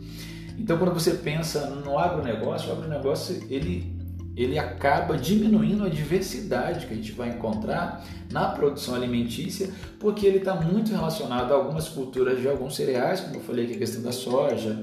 Então 0.59 0.79
quando 0.79 0.95
você 0.95 1.11
pensa 1.11 1.67
no 1.67 1.99
agronegócio, 1.99 2.71
o 2.71 2.73
agronegócio 2.73 3.45
ele 3.51 4.01
ele 4.35 4.59
acaba 4.59 5.19
diminuindo 5.19 5.85
a 5.85 5.91
diversidade 5.91 6.87
que 6.87 6.95
a 6.95 6.97
gente 6.97 7.13
vai 7.13 7.29
encontrar 7.29 8.03
na 8.31 8.49
produção 8.49 8.95
alimentícia, 8.95 9.71
porque 10.01 10.27
ele 10.27 10.39
está 10.39 10.55
muito 10.55 10.91
relacionado 10.91 11.53
a 11.53 11.55
algumas 11.55 11.87
culturas 11.91 12.41
de 12.41 12.49
alguns 12.49 12.75
cereais, 12.75 13.21
como 13.21 13.37
eu 13.37 13.41
falei 13.43 13.67
que 13.67 13.75
a 13.75 13.79
questão 13.79 14.03
da 14.03 14.11
soja, 14.11 14.83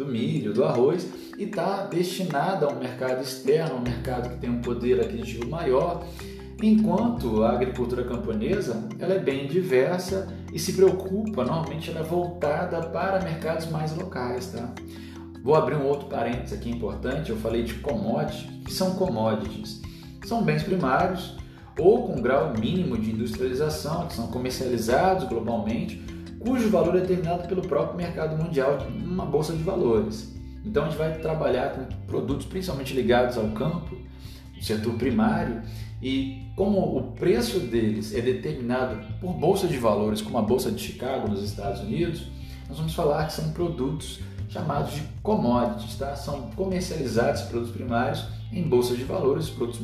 do 0.00 0.06
milho, 0.06 0.54
do 0.54 0.64
arroz, 0.64 1.06
e 1.36 1.44
está 1.44 1.84
destinada 1.84 2.64
a 2.64 2.72
um 2.72 2.78
mercado 2.78 3.22
externo, 3.22 3.76
um 3.76 3.82
mercado 3.82 4.30
que 4.30 4.38
tem 4.38 4.48
um 4.48 4.62
poder 4.62 4.98
aquisitivo 4.98 5.46
maior, 5.46 6.02
enquanto 6.62 7.42
a 7.42 7.52
agricultura 7.52 8.04
camponesa 8.04 8.88
ela 8.98 9.14
é 9.14 9.18
bem 9.18 9.46
diversa 9.46 10.34
e 10.52 10.58
se 10.58 10.72
preocupa, 10.72 11.44
normalmente 11.44 11.90
ela 11.90 12.00
é 12.00 12.02
voltada 12.02 12.80
para 12.88 13.20
mercados 13.20 13.70
mais 13.70 13.94
locais. 13.94 14.46
Tá? 14.46 14.72
Vou 15.42 15.54
abrir 15.54 15.76
um 15.76 15.86
outro 15.86 16.08
parênteses 16.08 16.58
aqui 16.58 16.70
importante, 16.70 17.28
eu 17.28 17.36
falei 17.36 17.62
de 17.62 17.74
commodities, 17.74 18.48
que 18.64 18.72
são 18.72 18.94
commodities? 18.94 19.82
São 20.24 20.42
bens 20.42 20.62
primários 20.62 21.36
ou 21.78 22.06
com 22.06 22.22
grau 22.22 22.54
mínimo 22.58 22.96
de 22.96 23.10
industrialização, 23.10 24.06
que 24.06 24.14
são 24.14 24.28
comercializados 24.28 25.28
globalmente, 25.28 26.02
cujo 26.40 26.68
valor 26.70 26.96
é 26.96 27.00
determinado 27.00 27.46
pelo 27.46 27.62
próprio 27.62 27.96
mercado 27.96 28.36
mundial, 28.42 28.78
uma 28.88 29.24
bolsa 29.24 29.52
de 29.52 29.62
valores. 29.62 30.34
Então 30.64 30.84
a 30.84 30.88
gente 30.88 30.98
vai 30.98 31.18
trabalhar 31.18 31.74
com 31.74 31.84
produtos 32.06 32.46
principalmente 32.46 32.94
ligados 32.94 33.38
ao 33.38 33.48
campo, 33.50 33.96
setor 34.60 34.94
primário, 34.94 35.62
e 36.02 36.46
como 36.56 36.98
o 36.98 37.12
preço 37.12 37.60
deles 37.60 38.14
é 38.14 38.20
determinado 38.20 38.98
por 39.20 39.32
bolsa 39.34 39.66
de 39.68 39.76
valores, 39.76 40.20
como 40.20 40.38
a 40.38 40.42
bolsa 40.42 40.70
de 40.70 40.80
Chicago 40.80 41.28
nos 41.28 41.42
Estados 41.42 41.80
Unidos, 41.80 42.26
nós 42.68 42.78
vamos 42.78 42.94
falar 42.94 43.26
que 43.26 43.32
são 43.32 43.52
produtos 43.52 44.20
chamados 44.48 44.94
de 44.94 45.02
commodities, 45.22 45.96
tá? 45.96 46.16
São 46.16 46.50
comercializados 46.52 47.42
produtos 47.42 47.72
primários 47.72 48.24
em 48.52 48.62
bolsas 48.62 48.96
de 48.96 49.04
valores, 49.04 49.48
produtos 49.48 49.80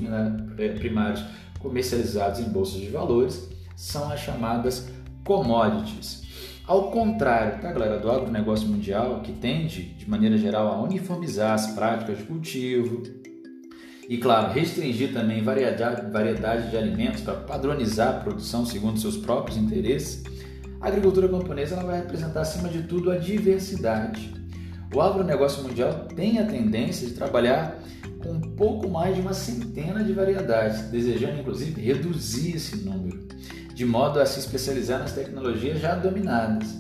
eh, 0.59 0.69
primários 0.71 1.25
comercializados 1.59 2.41
em 2.41 2.49
bolsas 2.49 2.81
de 2.81 2.89
valores 2.89 3.49
são 3.75 4.11
as 4.11 4.21
chamadas 4.21 4.89
commodities. 5.25 6.26
Ao 6.67 6.91
contrário, 6.91 7.63
tá, 7.63 7.71
galera, 7.71 7.97
do 8.01 8.11
agronegócio 8.11 8.67
mundial, 8.67 9.21
que 9.21 9.31
tende, 9.31 9.83
de 9.95 10.11
maneira 10.11 10.37
geral, 10.37 10.67
a 10.67 10.83
uniformizar 10.83 11.53
as 11.53 11.69
práticas 11.69 12.19
de 12.19 12.25
cultivo 12.25 13.05
e, 14.09 14.19
claro, 14.19 14.53
restringir 14.53 15.13
também 15.13 15.45
variedade, 15.45 16.69
de 16.69 16.77
alimentos 16.77 17.21
para 17.21 17.35
padronizar 17.35 18.17
a 18.17 18.19
produção 18.19 18.67
segundo 18.67 18.99
seus 18.99 19.17
próprios 19.17 19.57
interesses, 19.57 20.25
a 20.81 20.89
agricultura 20.89 21.29
camponesa 21.29 21.77
ela 21.77 21.85
vai 21.85 22.01
representar, 22.01 22.41
acima 22.41 22.69
de 22.69 22.83
tudo, 22.83 23.13
a 23.13 23.17
diversidade. 23.17 24.35
O 24.93 25.01
agronegócio 25.01 25.63
mundial 25.63 26.09
tem 26.17 26.41
a 26.41 26.47
tendência 26.47 27.07
de 27.07 27.15
trabalhar 27.15 27.79
com 28.21 28.33
um 28.33 28.41
pouco 28.41 28.89
mais 28.91 29.15
de 29.15 29.21
uma 29.21 29.35
centena 29.35 30.03
de 30.03 30.13
variedades, 30.13 30.91
desejando 30.91 31.39
inclusive 31.39 31.81
reduzir 31.81 32.57
esse 32.57 32.79
número 32.79 33.25
de 33.77 33.85
modo 33.85 34.19
a 34.19 34.25
se 34.25 34.41
especializar 34.41 34.99
nas 34.99 35.13
tecnologias 35.13 35.79
já 35.79 35.95
dominadas. 35.95 36.79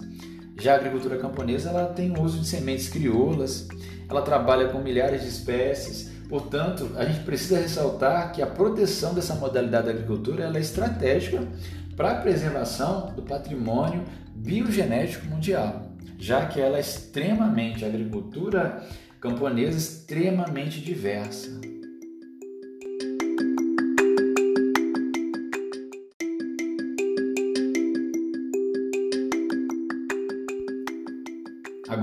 Já 0.58 0.72
a 0.72 0.76
agricultura 0.76 1.18
camponesa 1.18 1.68
ela 1.68 1.84
tem 1.92 2.10
o 2.10 2.22
uso 2.22 2.40
de 2.40 2.46
sementes 2.46 2.88
crioulas, 2.88 3.68
ela 4.08 4.22
trabalha 4.22 4.68
com 4.68 4.78
milhares 4.78 5.20
de 5.20 5.28
espécies, 5.28 6.10
portanto, 6.26 6.90
a 6.96 7.04
gente 7.04 7.22
precisa 7.22 7.58
ressaltar 7.58 8.32
que 8.32 8.40
a 8.40 8.46
proteção 8.46 9.12
dessa 9.12 9.34
modalidade 9.34 9.84
da 9.84 9.92
agricultura 9.92 10.44
ela 10.44 10.56
é 10.56 10.60
estratégica 10.62 11.46
para 11.94 12.12
a 12.12 12.20
preservação 12.22 13.12
do 13.14 13.20
patrimônio 13.20 14.02
biogenético 14.34 15.26
mundial, 15.26 15.90
já 16.18 16.46
que 16.46 16.58
ela 16.58 16.78
é 16.78 16.80
extremamente, 16.80 17.84
a 17.84 17.88
agricultura 17.88 18.82
camponesa 19.20 19.76
extremamente 19.76 20.80
diversa. 20.80 21.60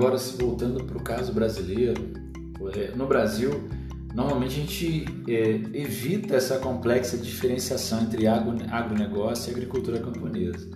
Agora, 0.03 0.19
se 0.19 0.35
voltando 0.35 0.83
para 0.83 0.97
o 0.97 1.01
caso 1.01 1.31
brasileiro, 1.31 2.11
é, 2.75 2.91
no 2.93 3.07
Brasil, 3.07 3.69
normalmente 4.13 4.59
a 4.59 4.59
gente 4.59 5.05
é, 5.29 5.79
evita 5.79 6.35
essa 6.35 6.59
complexa 6.59 7.17
diferenciação 7.17 8.01
entre 8.01 8.27
agronegócio 8.27 9.49
e 9.49 9.53
agricultura 9.53 9.99
camponesa. 9.99 10.69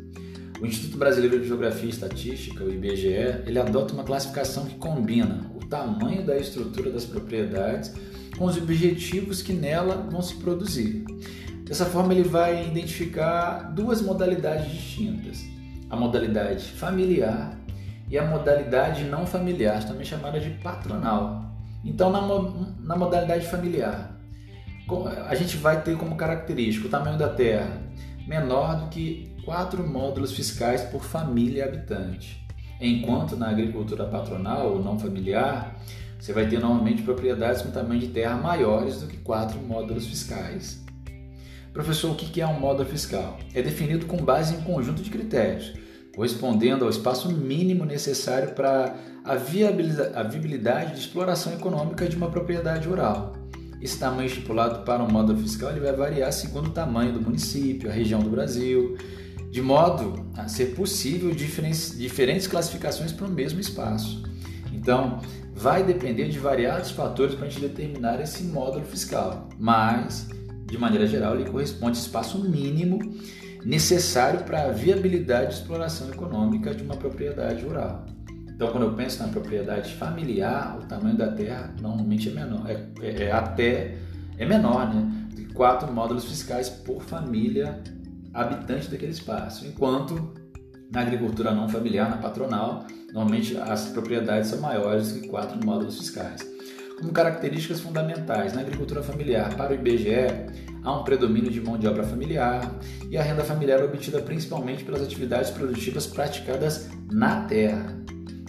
O 0.61 0.65
Instituto 0.65 0.97
Brasileiro 0.97 1.41
de 1.41 1.45
Geografia 1.45 1.87
e 1.87 1.89
Estatística, 1.89 2.63
o 2.63 2.71
IBGE, 2.71 3.43
ele 3.45 3.59
adota 3.59 3.93
uma 3.93 4.05
classificação 4.05 4.65
que 4.65 4.75
combina 4.75 5.51
o 5.53 5.59
tamanho 5.65 6.25
da 6.25 6.37
estrutura 6.37 6.89
das 6.89 7.03
propriedades 7.03 7.91
com 8.37 8.45
os 8.45 8.55
objetivos 8.55 9.41
que 9.41 9.51
nela 9.51 10.07
vão 10.09 10.21
se 10.21 10.35
produzir. 10.35 11.03
Dessa 11.65 11.85
forma, 11.85 12.13
ele 12.13 12.23
vai 12.23 12.65
identificar 12.65 13.73
duas 13.75 14.01
modalidades 14.01 14.71
distintas: 14.71 15.43
a 15.89 15.97
modalidade 15.97 16.63
familiar 16.63 17.66
e 18.09 18.17
a 18.17 18.25
modalidade 18.25 19.03
não 19.03 19.25
familiar, 19.25 19.83
também 19.83 20.05
chamada 20.05 20.39
de 20.39 20.49
patronal. 20.49 21.51
Então, 21.83 22.09
na, 22.09 22.21
na 22.79 22.95
modalidade 22.95 23.47
familiar, 23.47 24.17
a 25.27 25.35
gente 25.35 25.57
vai 25.57 25.81
ter 25.81 25.97
como 25.97 26.15
característica 26.15 26.87
o 26.87 26.89
tamanho 26.89 27.17
da 27.17 27.29
terra 27.29 27.81
menor 28.25 28.79
do 28.79 28.87
que 28.87 29.35
quatro 29.43 29.85
módulos 29.87 30.33
fiscais 30.33 30.81
por 30.83 31.03
família 31.03 31.65
habitante. 31.65 32.45
Enquanto 32.79 33.35
na 33.35 33.49
agricultura 33.49 34.05
patronal 34.05 34.73
ou 34.73 34.83
não 34.83 34.99
familiar, 34.99 35.75
você 36.19 36.31
vai 36.33 36.47
ter 36.47 36.59
normalmente 36.59 37.01
propriedades 37.01 37.61
com 37.61 37.71
tamanho 37.71 37.99
de 37.99 38.07
terra 38.07 38.35
maiores 38.35 39.01
do 39.01 39.07
que 39.07 39.17
quatro 39.17 39.59
módulos 39.59 40.07
fiscais. 40.07 40.83
Professor, 41.73 42.11
o 42.11 42.15
que 42.15 42.41
é 42.41 42.47
um 42.47 42.59
módulo 42.59 42.89
fiscal? 42.89 43.37
É 43.53 43.61
definido 43.61 44.05
com 44.05 44.17
base 44.17 44.53
em 44.53 44.57
um 44.57 44.61
conjunto 44.61 45.01
de 45.01 45.09
critérios 45.09 45.73
correspondendo 46.17 46.83
ao 46.83 46.89
espaço 46.89 47.31
mínimo 47.31 47.85
necessário 47.85 48.55
para 48.55 48.95
a 49.23 49.35
viabilidade 49.35 50.95
de 50.95 50.99
exploração 51.01 51.53
econômica 51.53 52.09
de 52.09 52.17
uma 52.17 52.31
propriedade 52.31 52.87
rural. 52.87 53.33
Esse 53.79 53.99
tamanho 53.99 54.25
estipulado 54.25 54.83
para 54.83 55.03
um 55.03 55.07
módulo 55.07 55.37
fiscal 55.37 55.69
ele 55.69 55.79
vai 55.79 55.93
variar 55.93 56.33
segundo 56.33 56.69
o 56.69 56.71
tamanho 56.71 57.13
do 57.13 57.21
município, 57.21 57.87
a 57.87 57.93
região 57.93 58.19
do 58.19 58.31
Brasil, 58.31 58.97
de 59.51 59.61
modo 59.61 60.25
a 60.35 60.47
ser 60.47 60.73
possível 60.73 61.29
diferentes, 61.35 62.47
classificações 62.47 63.11
para 63.11 63.27
o 63.27 63.29
mesmo 63.29 63.59
espaço. 63.59 64.23
Então, 64.73 65.19
vai 65.53 65.83
depender 65.83 66.29
de 66.29 66.39
variados 66.39 66.89
fatores 66.89 67.35
para 67.35 67.45
a 67.45 67.49
gente 67.49 67.61
determinar 67.61 68.19
esse 68.19 68.41
módulo 68.41 68.85
fiscal, 68.85 69.49
mas, 69.59 70.27
de 70.65 70.79
maneira 70.79 71.05
geral, 71.05 71.35
ele 71.35 71.47
corresponde 71.47 71.99
a 71.99 72.01
espaço 72.01 72.39
mínimo 72.39 72.97
necessário 73.65 74.41
para 74.41 74.65
a 74.65 74.71
viabilidade 74.71 75.49
de 75.49 75.53
exploração 75.55 76.09
econômica 76.09 76.73
de 76.73 76.83
uma 76.83 76.95
propriedade 76.95 77.63
rural. 77.63 78.05
Então, 78.47 78.71
quando 78.71 78.83
eu 78.83 78.93
penso 78.93 79.21
na 79.21 79.29
propriedade 79.29 79.93
familiar, 79.93 80.79
o 80.79 80.85
tamanho 80.85 81.15
da 81.15 81.31
terra 81.31 81.73
normalmente 81.79 82.29
é 82.29 82.31
menor, 82.31 82.69
é, 82.69 82.87
é, 83.01 83.23
é 83.25 83.31
até 83.31 83.97
é 84.37 84.45
menor, 84.45 84.93
né? 84.93 85.27
De 85.33 85.45
quatro 85.45 85.91
módulos 85.91 86.25
fiscais 86.25 86.69
por 86.69 87.01
família 87.03 87.81
habitante 88.33 88.89
daquele 88.89 89.11
espaço, 89.11 89.65
enquanto 89.65 90.33
na 90.91 91.01
agricultura 91.01 91.53
não 91.53 91.67
familiar, 91.67 92.09
na 92.09 92.17
patronal, 92.17 92.85
normalmente 93.13 93.57
as 93.57 93.87
propriedades 93.89 94.49
são 94.49 94.59
maiores 94.59 95.11
que 95.11 95.27
quatro 95.27 95.63
módulos 95.65 95.97
fiscais. 95.97 96.41
Como 96.97 97.11
características 97.11 97.79
fundamentais 97.79 98.53
na 98.53 98.61
agricultura 98.61 99.03
familiar, 99.03 99.53
para 99.55 99.71
o 99.71 99.75
IBGE, 99.75 100.66
há 100.87 100.97
um 100.97 101.03
predomínio 101.03 101.51
de 101.51 101.59
mão 101.59 101.77
de 101.77 101.85
obra 101.85 102.03
familiar 102.03 102.71
e 103.11 103.17
a 103.17 103.21
renda 103.21 103.43
familiar 103.43 103.81
é 103.81 103.83
obtida 103.83 104.21
principalmente 104.21 104.85
pelas 104.85 105.01
atividades 105.01 105.51
produtivas 105.51 106.07
praticadas 106.07 106.89
na 107.11 107.41
terra. 107.41 107.93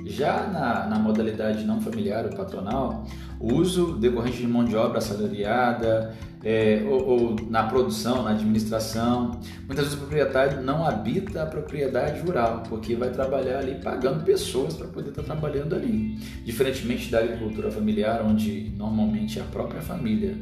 Já 0.07 0.47
na, 0.47 0.87
na 0.87 0.99
modalidade 1.01 1.65
não 1.65 1.81
familiar 1.81 2.25
ou 2.25 2.31
patronal, 2.31 3.05
o 3.41 3.55
uso 3.55 3.99
decorrente 3.99 4.39
de 4.39 4.47
mão 4.47 4.65
de 4.65 4.77
obra 4.77 4.99
assalariada 4.99 6.15
é, 6.45 6.83
ou, 6.89 7.07
ou, 7.07 7.37
na 7.51 7.65
produção, 7.65 8.23
na 8.23 8.31
administração. 8.31 9.41
Muitas 9.67 9.87
vezes 9.87 9.95
o 9.95 9.99
proprietário 9.99 10.63
não 10.63 10.87
habita 10.87 11.43
a 11.43 11.47
propriedade 11.47 12.21
rural, 12.21 12.63
porque 12.69 12.95
vai 12.95 13.11
trabalhar 13.11 13.59
ali 13.59 13.75
pagando 13.83 14.25
pessoas 14.25 14.75
para 14.75 14.87
poder 14.87 15.11
estar 15.11 15.25
trabalhando 15.25 15.75
ali. 15.75 16.17
Diferentemente 16.45 17.11
da 17.11 17.19
agricultura 17.19 17.71
familiar, 17.71 18.23
onde 18.25 18.73
normalmente 18.77 19.41
é 19.41 19.43
a 19.43 19.47
própria 19.47 19.81
família 19.83 20.37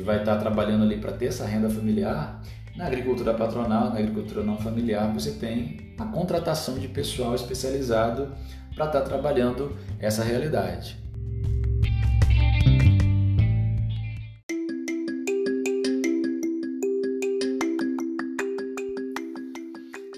vai 0.00 0.18
estar 0.18 0.36
trabalhando 0.36 0.84
ali 0.84 0.98
para 0.98 1.12
ter 1.12 1.26
essa 1.26 1.44
renda 1.44 1.68
familiar, 1.70 2.42
na 2.76 2.86
agricultura 2.86 3.34
patronal, 3.34 3.90
na 3.90 3.98
agricultura 3.98 4.42
não 4.42 4.56
familiar, 4.56 5.12
você 5.12 5.32
tem 5.32 5.94
a 5.98 6.04
contratação 6.06 6.78
de 6.78 6.88
pessoal 6.88 7.34
especializado 7.34 8.32
para 8.74 8.86
estar 8.86 9.00
trabalhando 9.02 9.76
essa 9.98 10.22
realidade. 10.22 10.96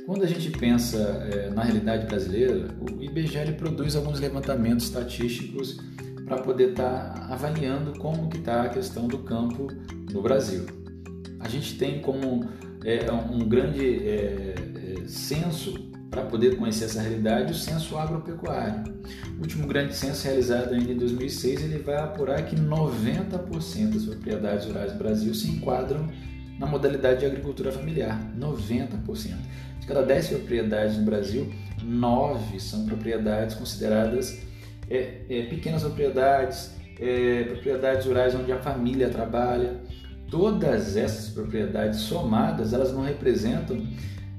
Quando 0.07 0.25
a 0.25 0.27
gente 0.27 0.51
pensa 0.51 0.99
é, 0.99 1.51
na 1.51 1.65
realidade 1.65 2.07
brasileira, 2.07 2.69
o 2.81 3.03
IBGE 3.03 3.53
produz 3.59 3.97
alguns 3.97 4.21
levantamentos 4.21 4.85
estatísticos 4.85 5.81
para 6.25 6.39
poder 6.39 6.71
estar 6.71 7.15
tá 7.15 7.35
avaliando 7.35 7.99
como 7.99 8.29
que 8.29 8.39
está 8.39 8.63
a 8.63 8.69
questão 8.69 9.07
do 9.07 9.19
campo 9.19 9.69
no 10.13 10.23
Brasil. 10.23 10.67
A 11.41 11.49
gente 11.49 11.77
tem 11.77 12.01
como 12.01 12.49
é, 12.85 13.11
um 13.13 13.41
grande 13.49 14.07
é, 14.07 14.55
é 15.05 15.09
censo 15.09 15.91
para 16.13 16.23
poder 16.23 16.57
conhecer 16.57 16.85
essa 16.85 17.01
realidade 17.01 17.53
o 17.53 17.55
censo 17.55 17.97
agropecuário. 17.97 18.93
O 19.39 19.41
último 19.41 19.67
grande 19.67 19.97
censo 19.97 20.25
realizado 20.27 20.75
ainda 20.75 20.93
em 20.93 20.97
2006 20.97 21.63
ele 21.63 21.79
vai 21.79 21.97
apurar 21.97 22.45
que 22.45 22.55
90% 22.55 23.95
das 23.95 24.05
propriedades 24.05 24.67
rurais 24.67 24.93
do 24.93 24.99
Brasil 24.99 25.35
se 25.35 25.49
enquadram 25.49 26.07
na 26.59 26.67
modalidade 26.67 27.21
de 27.21 27.27
agricultura 27.27 27.73
familiar. 27.73 28.21
90%. 28.39 29.37
De 29.81 29.87
cada 29.87 30.03
10 30.03 30.29
propriedades 30.29 30.99
no 30.99 31.05
Brasil, 31.05 31.53
9 31.83 32.61
são 32.61 32.85
propriedades 32.85 33.57
consideradas 33.57 34.39
é, 34.93 35.25
é, 35.31 35.43
pequenas 35.47 35.83
propriedades, 35.83 36.73
é, 37.01 37.45
propriedades 37.45 38.07
rurais 38.07 38.35
onde 38.35 38.53
a 38.53 38.59
família 38.59 39.09
trabalha. 39.09 39.81
Todas 40.31 40.97
essas 40.97 41.31
propriedades 41.31 42.01
somadas, 42.01 42.73
elas 42.73 42.93
não 42.93 43.03
representam 43.03 43.87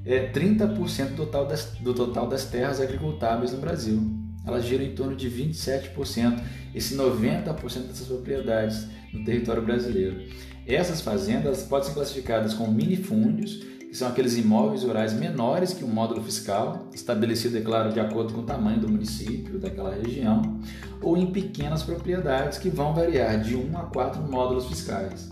é, 0.06 0.32
30% 0.32 1.10
do 1.10 1.16
total, 1.16 1.46
das, 1.48 1.66
do 1.80 1.94
total 1.94 2.28
das 2.28 2.46
terras 2.46 2.80
agricultáveis 2.80 3.52
no 3.52 3.60
Brasil. 3.60 4.02
Elas 4.46 4.66
giram 4.66 4.84
em 4.84 4.94
torno 4.94 5.16
de 5.16 5.30
27%, 5.30 6.40
esse 6.76 6.96
90% 6.96 7.88
dessas 7.88 8.08
propriedades 8.08 8.88
no 9.12 9.24
território 9.24 9.64
brasileiro. 9.64 10.22
Essas 10.68 11.02
fazendas 11.02 11.64
podem 11.64 11.88
ser 11.88 11.94
classificadas 11.94 12.54
como 12.54 12.72
minifúndios, 12.72 13.66
que 13.94 14.00
são 14.00 14.08
aqueles 14.08 14.36
imóveis 14.36 14.82
rurais 14.82 15.14
menores 15.14 15.72
que 15.72 15.84
o 15.84 15.88
módulo 15.88 16.24
fiscal, 16.24 16.90
estabelecido, 16.96 17.60
é 17.60 17.62
claro, 17.62 17.94
de 17.94 18.00
acordo 18.00 18.34
com 18.34 18.40
o 18.40 18.44
tamanho 18.44 18.80
do 18.80 18.90
município, 18.90 19.60
daquela 19.60 19.94
região, 19.94 20.60
ou 21.00 21.16
em 21.16 21.28
pequenas 21.28 21.84
propriedades 21.84 22.58
que 22.58 22.72
vão 22.72 22.96
variar 22.96 23.40
de 23.40 23.56
1 23.56 23.78
a 23.78 23.82
4 23.84 24.20
módulos 24.24 24.66
fiscais. 24.66 25.30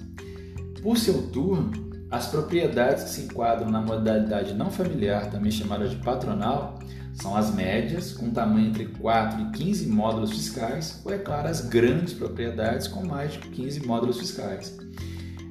Por 0.80 0.95
seu 0.95 1.24
turno, 1.30 1.71
As 2.12 2.28
propriedades 2.28 3.06
que 3.06 3.10
se 3.10 3.21
enquadram 3.21 3.71
na 3.71 3.80
modalidade 3.80 4.54
não 4.54 4.69
familiar, 4.69 5.32
também 5.32 5.50
chamada 5.50 5.88
de 5.88 5.95
patronal, 5.95 6.78
são 7.13 7.38
as 7.38 7.56
médias, 7.56 8.12
com 8.12 8.30
tamanho 8.32 8.67
entre 8.67 8.86
4 8.86 9.41
e 9.41 9.52
15 9.52 9.88
módulos 9.88 10.32
fiscais, 10.32 11.02
ou, 11.06 11.13
é 11.13 11.17
claro, 11.17 11.47
as 11.47 11.62
grandes 11.62 12.13
propriedades 12.13 12.89
com 12.89 13.06
mais 13.06 13.32
de 13.32 13.39
15 13.39 13.88
módulos 13.88 14.19
fiscais. 14.19 14.78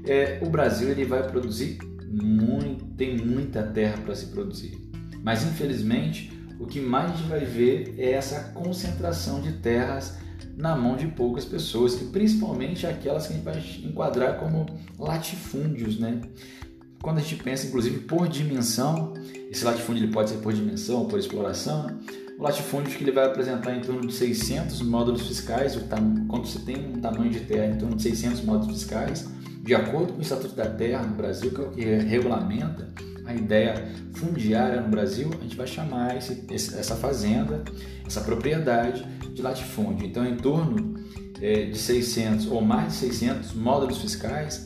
É, 0.05 0.39
o 0.43 0.51
Brasil 0.51 0.91
ele 0.91 1.07
vai 1.07 1.23
produzir 1.23 1.79
muito, 2.11 2.85
tem 2.97 3.17
muita 3.17 3.63
terra 3.63 3.99
para 3.99 4.15
se 4.15 4.27
produzir, 4.27 4.79
mas 5.23 5.45
infelizmente 5.45 6.33
o 6.59 6.67
que 6.67 6.81
mais 6.81 7.13
a 7.13 7.15
gente 7.15 7.29
vai 7.29 7.45
ver 7.45 7.95
é 7.97 8.13
essa 8.13 8.53
concentração 8.53 9.41
de 9.41 9.53
terras 9.53 10.19
na 10.57 10.77
mão 10.77 10.97
de 10.97 11.07
poucas 11.07 11.45
pessoas, 11.45 12.01
e 12.01 12.05
principalmente 12.07 12.87
aquelas 12.87 13.27
que 13.27 13.33
a 13.33 13.37
gente 13.37 13.45
vai 13.45 13.59
enquadrar 13.83 14.39
como 14.39 14.67
latifúndios, 14.99 15.99
né? 15.99 16.21
Quando 17.03 17.17
a 17.17 17.23
gente 17.23 17.43
pensa, 17.43 17.67
inclusive, 17.67 18.01
por 18.01 18.29
dimensão, 18.29 19.15
esse 19.51 19.65
latifúndio 19.65 20.05
ele 20.05 20.13
pode 20.13 20.31
ser 20.31 20.37
por 20.37 20.53
dimensão 20.53 20.99
ou 20.99 21.07
por 21.07 21.19
exploração, 21.19 21.87
né? 21.87 21.99
o 22.39 22.43
latifúndio 22.43 22.97
que 22.97 23.03
ele 23.03 23.13
vai 23.13 23.27
apresentar 23.27 23.75
em 23.75 23.81
torno 23.81 24.07
de 24.07 24.13
600 24.13 24.83
módulos 24.83 25.27
fiscais, 25.27 25.79
quando 26.29 26.47
você 26.47 26.59
tem 26.59 26.77
um 26.95 27.01
tamanho 27.01 27.31
de 27.31 27.41
terra 27.41 27.75
em 27.75 27.79
torno 27.79 27.97
de 27.97 28.03
600 28.03 28.43
módulos 28.43 28.81
fiscais, 28.81 29.29
de 29.71 29.75
acordo 29.77 30.15
com 30.15 30.19
o 30.19 30.21
Estatuto 30.21 30.57
da 30.57 30.67
Terra 30.67 31.05
no 31.05 31.15
Brasil, 31.15 31.53
que 31.53 31.61
é 31.61 31.65
o 31.65 31.71
que 31.71 31.85
regulamenta 31.85 32.89
a 33.25 33.33
ideia 33.33 33.89
fundiária 34.15 34.81
no 34.81 34.89
Brasil, 34.89 35.31
a 35.39 35.43
gente 35.45 35.55
vai 35.55 35.69
chamar 35.69 36.17
esse, 36.17 36.45
essa 36.51 36.97
fazenda, 36.97 37.63
essa 38.05 38.21
propriedade 38.23 39.07
de 39.33 39.41
latifúndio. 39.41 40.09
Então, 40.09 40.27
em 40.27 40.37
torno 40.37 40.97
é, 41.41 41.67
de 41.67 41.79
600 41.79 42.49
ou 42.49 42.61
mais 42.61 42.95
de 42.95 42.99
600 42.99 43.55
módulos 43.55 43.99
fiscais, 43.99 44.65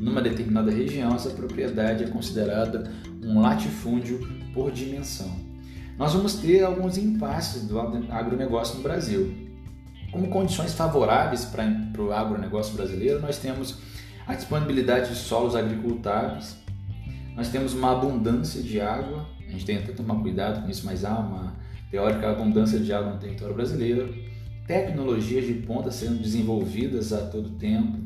numa 0.00 0.22
determinada 0.22 0.70
região, 0.70 1.14
essa 1.14 1.28
propriedade 1.28 2.04
é 2.04 2.06
considerada 2.06 2.90
um 3.22 3.42
latifúndio 3.42 4.26
por 4.54 4.72
dimensão. 4.72 5.30
Nós 5.98 6.14
vamos 6.14 6.36
ter 6.36 6.62
alguns 6.62 6.96
impasses 6.96 7.64
do 7.64 7.78
agronegócio 7.78 8.76
no 8.76 8.82
Brasil. 8.82 9.34
Como 10.10 10.28
condições 10.28 10.72
favoráveis 10.72 11.44
para 11.44 12.02
o 12.02 12.10
agronegócio 12.10 12.74
brasileiro, 12.74 13.20
nós 13.20 13.36
temos 13.36 13.84
a 14.26 14.34
disponibilidade 14.34 15.10
de 15.10 15.16
solos 15.16 15.54
agricultáveis, 15.54 16.56
nós 17.36 17.48
temos 17.48 17.74
uma 17.74 17.92
abundância 17.92 18.62
de 18.62 18.80
água, 18.80 19.26
a 19.46 19.52
gente 19.52 19.64
tem 19.64 19.80
que 19.82 19.92
tomar 19.92 20.16
cuidado 20.16 20.62
com 20.62 20.70
isso, 20.70 20.84
mas 20.84 21.04
há 21.04 21.18
uma 21.18 21.54
teórica 21.90 22.30
abundância 22.30 22.78
de 22.80 22.92
água 22.92 23.12
no 23.12 23.18
território 23.18 23.54
brasileiro, 23.54 24.12
tecnologias 24.66 25.46
de 25.46 25.54
ponta 25.54 25.90
sendo 25.90 26.20
desenvolvidas 26.20 27.12
a 27.12 27.26
todo 27.26 27.50
tempo, 27.50 27.98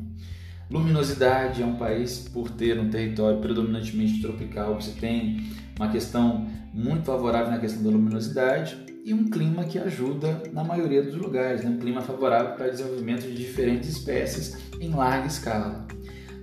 luminosidade 0.69 1.63
é 1.63 1.65
um 1.65 1.75
país 1.75 2.29
por 2.31 2.49
ter 2.51 2.79
um 2.79 2.89
território 2.89 3.39
predominantemente 3.39 4.21
tropical, 4.21 4.75
você 4.75 4.91
tem 4.91 5.41
uma 5.77 5.89
questão 5.89 6.47
muito 6.71 7.05
favorável 7.05 7.51
na 7.51 7.57
questão 7.57 7.83
da 7.83 7.89
luminosidade 7.89 8.77
e 9.03 9.13
um 9.13 9.29
clima 9.29 9.63
que 9.63 9.79
ajuda 9.79 10.43
na 10.53 10.63
maioria 10.63 11.01
dos 11.01 11.15
lugares, 11.15 11.63
né? 11.63 11.71
um 11.71 11.77
clima 11.77 12.01
favorável 12.01 12.55
para 12.55 12.67
o 12.67 12.71
desenvolvimento 12.71 13.23
de 13.23 13.33
diferentes 13.33 13.89
espécies 13.89 14.57
em 14.79 14.89
larga 14.91 15.25
escala. 15.25 15.87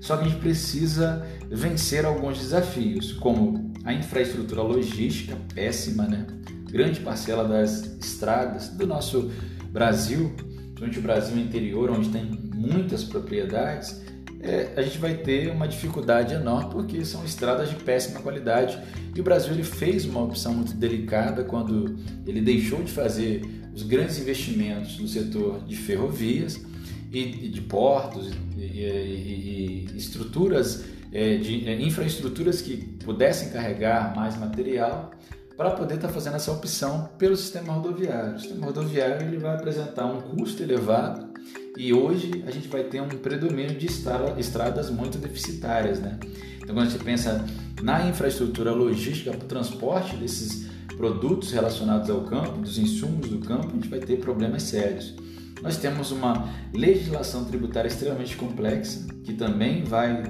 Só 0.01 0.17
que 0.17 0.25
a 0.25 0.29
gente 0.29 0.41
precisa 0.41 1.27
vencer 1.51 2.05
alguns 2.05 2.39
desafios, 2.39 3.13
como 3.15 3.73
a 3.85 3.93
infraestrutura 3.93 4.63
logística 4.63 5.37
péssima, 5.55 6.07
né? 6.07 6.27
Grande 6.71 7.01
parcela 7.01 7.47
das 7.47 7.97
estradas 7.99 8.69
do 8.69 8.87
nosso 8.87 9.31
Brasil, 9.71 10.35
durante 10.75 10.99
o 10.99 11.03
Brasil 11.03 11.37
interior, 11.39 11.91
onde 11.91 12.11
tem 12.11 12.25
muitas 12.55 13.03
propriedades, 13.05 14.01
é, 14.41 14.73
a 14.77 14.83
gente 14.83 14.99
vai 14.99 15.15
ter 15.15 15.51
uma 15.51 15.67
dificuldade 15.67 16.35
enorme 16.35 16.71
porque 16.71 17.05
são 17.05 17.25
estradas 17.25 17.71
de 17.71 17.75
péssima 17.77 18.21
qualidade 18.21 18.79
e 19.15 19.21
o 19.21 19.25
Brasil 19.25 19.53
ele 19.53 19.65
fez 19.65 20.05
uma 20.05 20.23
opção 20.23 20.55
muito 20.55 20.75
delicada 20.75 21.43
quando 21.43 21.97
ele 22.25 22.41
deixou 22.41 22.83
de 22.83 22.93
fazer 22.93 23.43
os 23.75 23.83
grandes 23.83 24.19
investimentos 24.19 24.99
no 24.99 25.09
setor 25.09 25.65
de 25.65 25.75
ferrovias 25.75 26.61
e 27.11 27.49
de 27.49 27.61
portos 27.63 28.31
e, 28.57 29.87
estruturas 29.97 30.85
é, 31.13 31.37
de 31.37 31.69
é, 31.69 31.81
infraestruturas 31.81 32.61
que 32.61 32.77
pudessem 33.05 33.51
carregar 33.51 34.15
mais 34.15 34.39
material 34.39 35.11
para 35.57 35.71
poder 35.71 35.95
estar 35.95 36.09
tá 36.09 36.15
fazendo 36.15 36.37
essa 36.37 36.53
opção 36.53 37.11
pelo 37.19 37.37
sistema 37.37 37.73
rodoviário. 37.73 38.37
O 38.37 38.39
sistema 38.39 38.67
rodoviário 38.67 39.27
ele 39.27 39.39
vai 39.39 39.57
apresentar 39.57 40.07
um 40.07 40.21
custo 40.21 40.63
elevado 40.63 41.29
e 41.77 41.93
hoje 41.93 42.45
a 42.47 42.51
gente 42.51 42.69
vai 42.69 42.85
ter 42.85 43.01
um 43.01 43.09
predomínio 43.09 43.77
de 43.77 43.87
estradas 43.87 44.91
muito 44.91 45.19
deficitárias, 45.19 45.99
né? 45.99 46.19
Então 46.57 46.75
quando 46.75 46.89
a 46.89 46.91
gente 46.91 47.03
pensa 47.03 47.45
na 47.83 48.07
infraestrutura 48.07 48.73
logística 48.73 49.31
para 49.31 49.45
o 49.45 49.49
transporte 49.49 50.17
desses 50.17 50.69
produtos 50.97 51.53
relacionados 51.53 52.11
ao 52.11 52.23
campo, 52.23 52.61
dos 52.61 52.79
insumos 52.79 53.29
do 53.29 53.39
campo, 53.39 53.69
a 53.69 53.75
gente 53.75 53.89
vai 53.89 54.01
ter 54.01 54.19
problemas 54.19 54.65
sérios. 54.65 55.15
Nós 55.63 55.77
temos 55.77 56.11
uma 56.13 56.49
legislação 56.73 57.45
tributária 57.45 57.89
extremamente 57.89 58.37
complexa, 58.37 59.07
que 59.25 59.33
também 59.33 59.83
vai 59.83 60.23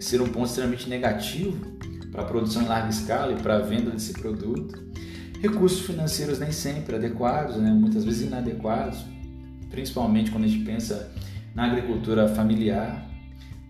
ser 0.00 0.20
um 0.20 0.28
ponto 0.28 0.46
extremamente 0.46 0.88
negativo 0.88 1.64
para 2.10 2.22
a 2.22 2.24
produção 2.24 2.62
em 2.62 2.66
larga 2.66 2.90
escala 2.90 3.32
e 3.32 3.36
para 3.36 3.56
a 3.56 3.60
venda 3.60 3.90
desse 3.90 4.12
produto. 4.12 4.82
Recursos 5.40 5.80
financeiros 5.80 6.38
nem 6.38 6.52
sempre 6.52 6.96
adequados, 6.96 7.56
né? 7.56 7.70
muitas 7.70 8.04
vezes 8.04 8.26
inadequados, 8.26 9.04
principalmente 9.70 10.30
quando 10.30 10.44
a 10.44 10.48
gente 10.48 10.64
pensa 10.64 11.12
na 11.54 11.64
agricultura 11.64 12.28
familiar. 12.28 13.08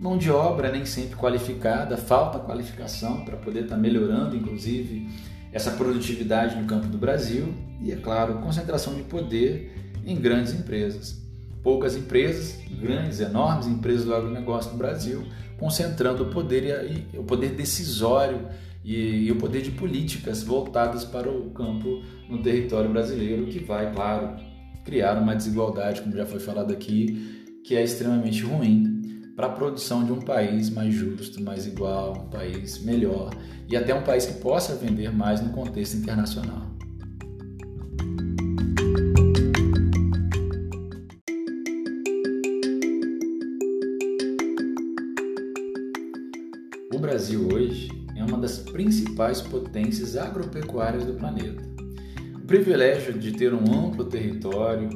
Mão 0.01 0.19
de 0.19 0.31
obra 0.31 0.73
nem 0.73 0.85
sempre 0.85 1.17
qualificada, 1.17 1.97
falta 1.97 2.39
qualificação 2.41 3.25
para 3.25 3.37
poder 3.37 3.65
estar 3.65 3.77
tá 3.77 3.81
melhorando, 3.81 4.35
inclusive, 4.35 5.09
essa 5.53 5.71
produtividade 5.71 6.57
no 6.57 6.67
campo 6.67 6.89
do 6.89 6.99
Brasil. 6.99 7.55
E, 7.81 7.93
é 7.93 7.97
claro, 7.97 8.39
concentração 8.39 8.95
de 8.95 9.03
poder 9.03 9.82
em 10.05 10.17
grandes 10.17 10.53
empresas. 10.53 11.21
Poucas 11.63 11.97
empresas, 11.97 12.59
grandes, 12.81 13.21
enormes 13.21 13.67
empresas 13.67 14.05
do 14.05 14.15
agronegócio 14.15 14.73
no 14.73 14.79
Brasil, 14.79 15.25
concentrando 15.59 16.25
o 16.25 16.31
poder, 16.31 17.07
e, 17.13 17.19
o 17.19 17.23
poder 17.23 17.51
decisório 17.51 18.49
e, 18.85 19.27
e 19.27 19.33
o 19.33 19.37
poder 19.37 19.63
de 19.63 19.71
políticas 19.71 20.43
voltadas 20.43 21.05
para 21.05 21.31
o 21.31 21.51
campo 21.51 22.03
no 22.29 22.43
território 22.43 22.91
brasileiro, 22.91 23.47
que 23.47 23.61
vai, 23.61 23.93
claro, 23.93 24.37
criar 24.85 25.17
uma 25.19 25.37
desigualdade, 25.37 26.03
como 26.03 26.17
já 26.17 26.27
foi 26.27 26.41
falado 26.41 26.73
aqui, 26.73 27.61
que 27.65 27.77
é 27.77 27.85
extremamente 27.85 28.43
ruim 28.43 28.93
para 29.37 29.47
a 29.47 29.51
produção 29.51 30.05
de 30.05 30.13
um 30.13 30.21
país 30.21 30.69
mais 30.69 30.93
justo, 30.93 31.43
mais 31.43 31.67
igual, 31.67 32.27
um 32.27 32.31
país 32.31 32.83
melhor 32.83 33.31
e 33.69 33.77
até 33.77 33.95
um 33.95 34.03
país 34.03 34.27
que 34.27 34.35
possa 34.35 34.75
vender 34.75 35.11
mais 35.11 35.41
no 35.41 35.51
contexto 35.51 35.97
internacional. 35.97 36.72
Principais 49.13 49.41
potências 49.43 50.17
agropecuárias 50.17 51.05
do 51.05 51.15
planeta. 51.15 51.63
O 52.35 52.47
privilégio 52.47 53.13
de 53.19 53.33
ter 53.33 53.53
um 53.53 53.87
amplo 53.87 54.05
território, 54.05 54.89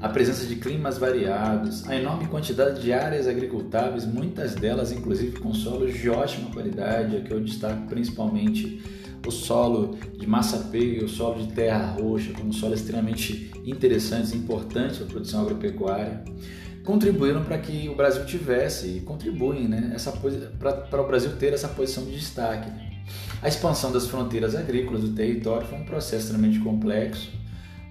a 0.00 0.08
presença 0.08 0.46
de 0.46 0.56
climas 0.56 0.98
variados, 0.98 1.88
a 1.88 1.96
enorme 1.96 2.26
quantidade 2.28 2.80
de 2.82 2.92
áreas 2.92 3.26
agricultáveis, 3.26 4.04
muitas 4.04 4.54
delas 4.54 4.92
inclusive 4.92 5.38
com 5.38 5.54
solos 5.54 5.94
de 5.94 6.08
ótima 6.10 6.50
qualidade, 6.50 7.16
aqui 7.16 7.30
eu 7.30 7.40
destaco 7.40 7.86
principalmente 7.86 8.82
o 9.26 9.30
solo 9.30 9.96
de 10.18 10.26
massapê, 10.26 11.00
o 11.02 11.08
solo 11.08 11.46
de 11.46 11.52
terra 11.52 11.96
roxa, 11.98 12.32
como 12.32 12.52
solos 12.52 12.80
extremamente 12.80 13.50
interessantes 13.64 14.32
e 14.32 14.36
importantes 14.36 14.98
para 14.98 15.06
a 15.06 15.10
produção 15.10 15.42
agropecuária 15.42 16.24
contribuíram 16.84 17.44
para 17.44 17.58
que 17.58 17.88
o 17.88 17.94
Brasil 17.94 18.26
tivesse 18.26 18.88
e 18.88 19.00
contribuem 19.02 19.68
né, 19.68 19.94
para 20.58 21.00
o 21.00 21.06
Brasil 21.06 21.30
ter 21.36 21.52
essa 21.52 21.68
posição 21.68 22.04
de 22.04 22.10
destaque. 22.10 22.91
A 23.42 23.48
expansão 23.48 23.90
das 23.90 24.06
fronteiras 24.06 24.54
agrícolas 24.54 25.02
do 25.02 25.14
território 25.14 25.66
foi 25.66 25.78
um 25.78 25.84
processo 25.84 26.26
extremamente 26.26 26.60
complexo, 26.60 27.30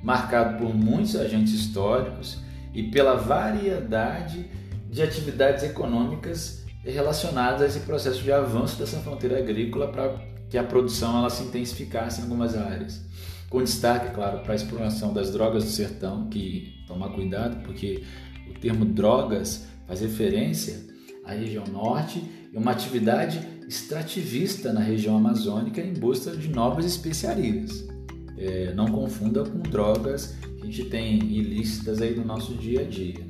marcado 0.01 0.57
por 0.57 0.73
muitos 0.73 1.15
agentes 1.15 1.53
históricos 1.53 2.39
e 2.73 2.83
pela 2.83 3.15
variedade 3.15 4.49
de 4.89 5.01
atividades 5.01 5.63
econômicas 5.63 6.65
relacionadas 6.83 7.61
a 7.61 7.65
esse 7.65 7.81
processo 7.81 8.21
de 8.21 8.31
avanço 8.31 8.77
dessa 8.77 8.97
fronteira 8.99 9.37
agrícola 9.37 9.87
para 9.89 10.19
que 10.49 10.57
a 10.57 10.63
produção 10.63 11.17
ela 11.17 11.29
se 11.29 11.43
intensificasse 11.43 12.19
em 12.19 12.23
algumas 12.23 12.57
áreas. 12.57 13.01
Com 13.49 13.63
destaque, 13.63 14.13
claro, 14.13 14.39
para 14.39 14.53
a 14.53 14.55
exploração 14.55 15.13
das 15.13 15.31
drogas 15.31 15.63
do 15.63 15.69
sertão, 15.69 16.29
que 16.29 16.83
tomar 16.87 17.09
cuidado, 17.09 17.61
porque 17.63 18.03
o 18.49 18.59
termo 18.59 18.85
drogas 18.85 19.67
faz 19.87 20.01
referência 20.01 20.81
à 21.25 21.33
região 21.33 21.65
norte 21.65 22.23
e 22.51 22.57
uma 22.57 22.71
atividade 22.71 23.39
extrativista 23.71 24.73
na 24.73 24.81
região 24.81 25.15
amazônica 25.15 25.79
em 25.79 25.93
busca 25.93 26.35
de 26.35 26.49
novas 26.49 26.83
especiarias. 26.83 27.87
É, 28.37 28.73
não 28.73 28.85
confunda 28.87 29.45
com 29.45 29.59
drogas 29.59 30.35
que 30.57 30.63
a 30.63 30.65
gente 30.65 30.85
tem 30.89 31.17
ilícitas 31.19 32.01
aí 32.01 32.13
no 32.13 32.25
nosso 32.25 32.53
dia 32.55 32.81
a 32.81 32.83
dia. 32.83 33.25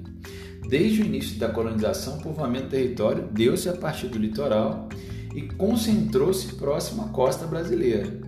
Desde 0.68 1.04
o 1.04 1.06
início 1.06 1.38
da 1.38 1.50
colonização, 1.50 2.18
o 2.18 2.22
povoamento 2.24 2.66
do 2.66 2.70
território 2.72 3.28
deu-se 3.32 3.70
a 3.70 3.74
partir 3.74 4.08
do 4.08 4.18
litoral 4.18 4.90
e 5.36 5.44
concentrou-se 5.44 6.56
próximo 6.56 7.04
à 7.04 7.10
costa 7.10 7.46
brasileira, 7.46 8.20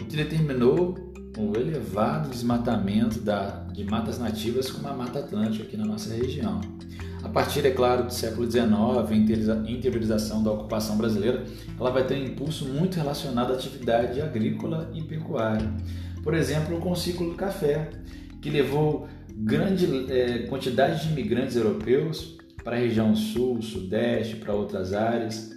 o 0.00 0.04
que 0.04 0.16
determinou 0.16 1.12
o 1.36 1.56
elevado 1.58 2.30
desmatamento 2.30 3.18
da, 3.18 3.64
de 3.72 3.82
matas 3.82 4.18
nativas 4.18 4.70
como 4.70 4.86
a 4.86 4.94
Mata 4.94 5.18
Atlântica 5.18 5.64
aqui 5.64 5.76
na 5.76 5.84
nossa 5.84 6.14
região. 6.14 6.60
A 7.28 7.30
partir, 7.30 7.66
é 7.66 7.70
claro, 7.70 8.04
do 8.04 8.12
século 8.12 8.50
XIX, 8.50 8.64
a 8.70 9.70
interiorização 9.70 10.42
da 10.42 10.50
ocupação 10.50 10.96
brasileira, 10.96 11.44
ela 11.78 11.90
vai 11.90 12.02
ter 12.06 12.14
um 12.14 12.24
impulso 12.24 12.64
muito 12.64 12.96
relacionado 12.96 13.52
à 13.52 13.54
atividade 13.54 14.18
agrícola 14.22 14.90
e 14.94 15.02
pecuária. 15.02 15.70
Por 16.24 16.32
exemplo, 16.32 16.80
com 16.80 16.90
o 16.90 16.96
ciclo 16.96 17.28
do 17.28 17.34
café, 17.34 17.90
que 18.40 18.48
levou 18.48 19.06
grande 19.30 20.10
é, 20.10 20.38
quantidade 20.48 21.02
de 21.02 21.12
imigrantes 21.12 21.54
europeus 21.54 22.38
para 22.64 22.76
a 22.76 22.78
região 22.78 23.14
sul, 23.14 23.60
sudeste, 23.60 24.36
para 24.36 24.54
outras 24.54 24.94
áreas. 24.94 25.50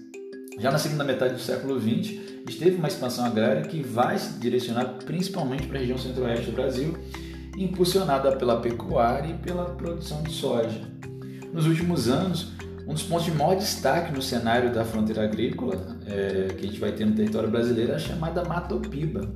Já 0.60 0.72
na 0.72 0.78
segunda 0.78 1.06
metade 1.06 1.36
do 1.36 1.40
século 1.40 1.80
XX, 1.80 2.20
esteve 2.50 2.76
uma 2.76 2.90
expansão 2.90 3.24
agrária 3.24 3.62
que 3.62 3.82
vai 3.82 4.18
se 4.18 4.38
direcionar 4.40 4.98
principalmente 5.06 5.68
para 5.68 5.78
a 5.78 5.80
região 5.80 5.98
centro-oeste 5.98 6.48
do 6.48 6.52
Brasil, 6.52 6.98
impulsionada 7.58 8.36
pela 8.36 8.60
pecuária 8.60 9.30
e 9.30 9.34
pela 9.36 9.64
produção 9.64 10.22
de 10.22 10.34
soja. 10.34 10.91
Nos 11.54 11.66
últimos 11.66 12.08
anos, 12.08 12.54
um 12.88 12.94
dos 12.94 13.04
pontos 13.04 13.26
de 13.26 13.32
maior 13.32 13.56
destaque 13.56 14.14
no 14.14 14.22
cenário 14.22 14.74
da 14.74 14.86
fronteira 14.86 15.26
agrícola 15.26 15.98
é, 16.06 16.54
que 16.54 16.66
a 16.66 16.70
gente 16.70 16.80
vai 16.80 16.94
ter 16.94 17.06
no 17.06 17.14
território 17.14 17.50
brasileiro 17.50 17.92
é 17.92 17.96
a 17.96 18.00
chamada 18.00 18.46
Matopiba, 18.46 19.30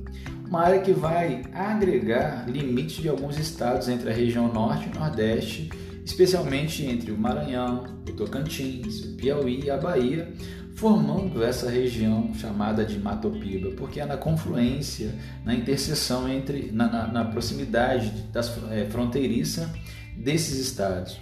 uma 0.48 0.62
área 0.62 0.80
que 0.80 0.92
vai 0.92 1.42
agregar 1.52 2.48
limites 2.48 3.02
de 3.02 3.08
alguns 3.08 3.38
estados 3.38 3.88
entre 3.88 4.08
a 4.08 4.14
região 4.14 4.50
norte 4.50 4.88
e 4.88 4.98
nordeste, 4.98 5.70
especialmente 6.04 6.86
entre 6.86 7.12
o 7.12 7.18
Maranhão, 7.18 7.84
o 8.08 8.12
Tocantins, 8.12 9.04
o 9.04 9.16
Piauí 9.16 9.64
e 9.64 9.70
a 9.70 9.76
Bahia, 9.76 10.32
formando 10.74 11.42
essa 11.42 11.68
região 11.68 12.32
chamada 12.34 12.84
de 12.84 12.98
Matopiba, 12.98 13.72
porque 13.76 14.00
é 14.00 14.06
na 14.06 14.16
confluência, 14.16 15.14
na 15.44 15.54
interseção 15.54 16.26
entre, 16.28 16.70
na, 16.72 16.86
na, 16.88 17.06
na 17.08 17.24
proximidade 17.26 18.10
das 18.32 18.56
é, 18.70 18.86
fronteiriça 18.86 19.70
desses 20.16 20.58
estados. 20.58 21.18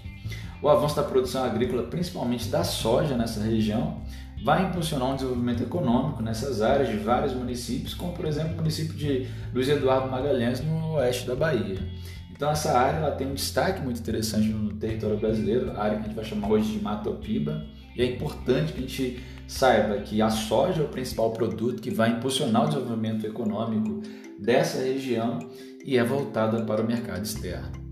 O 0.63 0.69
avanço 0.69 0.97
da 0.97 1.03
produção 1.03 1.45
agrícola, 1.45 1.83
principalmente 1.85 2.49
da 2.49 2.65
soja 2.65 3.17
nessa 3.17 3.41
região, 3.43 4.01
vai 4.45 4.67
impulsionar 4.67 5.11
um 5.11 5.15
desenvolvimento 5.15 5.63
econômico 5.63 6.23
nessas 6.23 6.61
áreas 6.61 6.89
de 6.89 6.97
vários 6.97 7.33
municípios, 7.33 7.95
como 7.95 8.13
por 8.13 8.27
exemplo 8.27 8.53
o 8.53 8.57
município 8.57 8.95
de 8.95 9.27
Luiz 9.53 9.69
Eduardo 9.69 10.11
Magalhães, 10.11 10.61
no 10.61 10.95
oeste 10.95 11.27
da 11.27 11.35
Bahia. 11.35 11.79
Então 12.31 12.51
essa 12.51 12.77
área 12.77 12.99
ela 12.99 13.13
tem 13.13 13.29
um 13.29 13.35
destaque 13.35 13.81
muito 13.81 14.01
interessante 14.01 14.49
no 14.49 14.75
território 14.75 15.17
brasileiro, 15.17 15.71
a 15.73 15.83
área 15.83 15.97
que 15.99 16.05
a 16.05 16.07
gente 16.09 16.17
vai 16.17 16.25
chamar 16.25 16.49
hoje 16.51 16.73
de 16.73 16.83
Matopiba, 16.83 17.65
e 17.97 18.03
é 18.03 18.07
importante 18.07 18.73
que 18.73 18.79
a 18.79 18.83
gente 18.83 19.25
saiba 19.47 19.99
que 19.99 20.21
a 20.21 20.29
soja 20.29 20.83
é 20.83 20.85
o 20.85 20.89
principal 20.89 21.31
produto 21.31 21.81
que 21.81 21.91
vai 21.91 22.11
impulsionar 22.11 22.65
o 22.65 22.69
desenvolvimento 22.69 23.27
econômico 23.27 24.03
dessa 24.39 24.79
região 24.79 25.39
e 25.85 25.97
é 25.97 26.05
voltada 26.05 26.65
para 26.65 26.83
o 26.83 26.87
mercado 26.87 27.25
externo. 27.25 27.84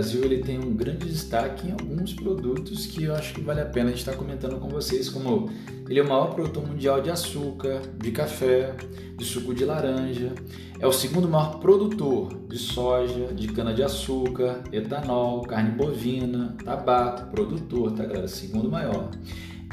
Brasil 0.00 0.24
ele 0.24 0.38
tem 0.38 0.58
um 0.58 0.74
grande 0.74 1.06
destaque 1.06 1.68
em 1.68 1.72
alguns 1.72 2.14
produtos 2.14 2.86
que 2.86 3.04
eu 3.04 3.14
acho 3.14 3.34
que 3.34 3.42
vale 3.42 3.60
a 3.60 3.66
pena 3.66 3.90
estar 3.90 4.16
comentando 4.16 4.58
com 4.58 4.66
vocês, 4.66 5.10
como 5.10 5.50
ele 5.90 6.00
é 6.00 6.02
o 6.02 6.08
maior 6.08 6.34
produtor 6.34 6.66
mundial 6.66 7.02
de 7.02 7.10
açúcar, 7.10 7.82
de 7.98 8.10
café, 8.10 8.74
de 9.18 9.24
suco 9.26 9.54
de 9.54 9.62
laranja, 9.62 10.32
é 10.78 10.86
o 10.86 10.92
segundo 10.92 11.28
maior 11.28 11.60
produtor 11.60 12.32
de 12.48 12.56
soja, 12.56 13.26
de 13.34 13.48
cana-de-açúcar, 13.48 14.62
etanol, 14.72 15.42
carne 15.42 15.72
bovina, 15.72 16.56
tabaco, 16.64 17.30
produtor, 17.30 17.92
tá 17.92 18.06
galera? 18.06 18.26
Segundo 18.26 18.70
maior. 18.70 19.10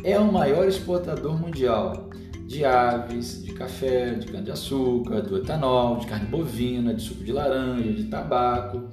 É 0.03 0.19
o 0.19 0.29
maior 0.29 0.67
exportador 0.67 1.39
mundial 1.39 2.09
de 2.45 2.65
aves, 2.65 3.41
de 3.45 3.53
café, 3.53 4.13
de 4.15 4.27
cana-de-açúcar, 4.27 5.21
do 5.21 5.37
etanol, 5.37 5.99
de 5.99 6.07
carne 6.07 6.25
bovina, 6.25 6.93
de 6.93 7.01
suco 7.01 7.23
de 7.23 7.31
laranja, 7.31 7.93
de 7.93 8.03
tabaco 8.03 8.89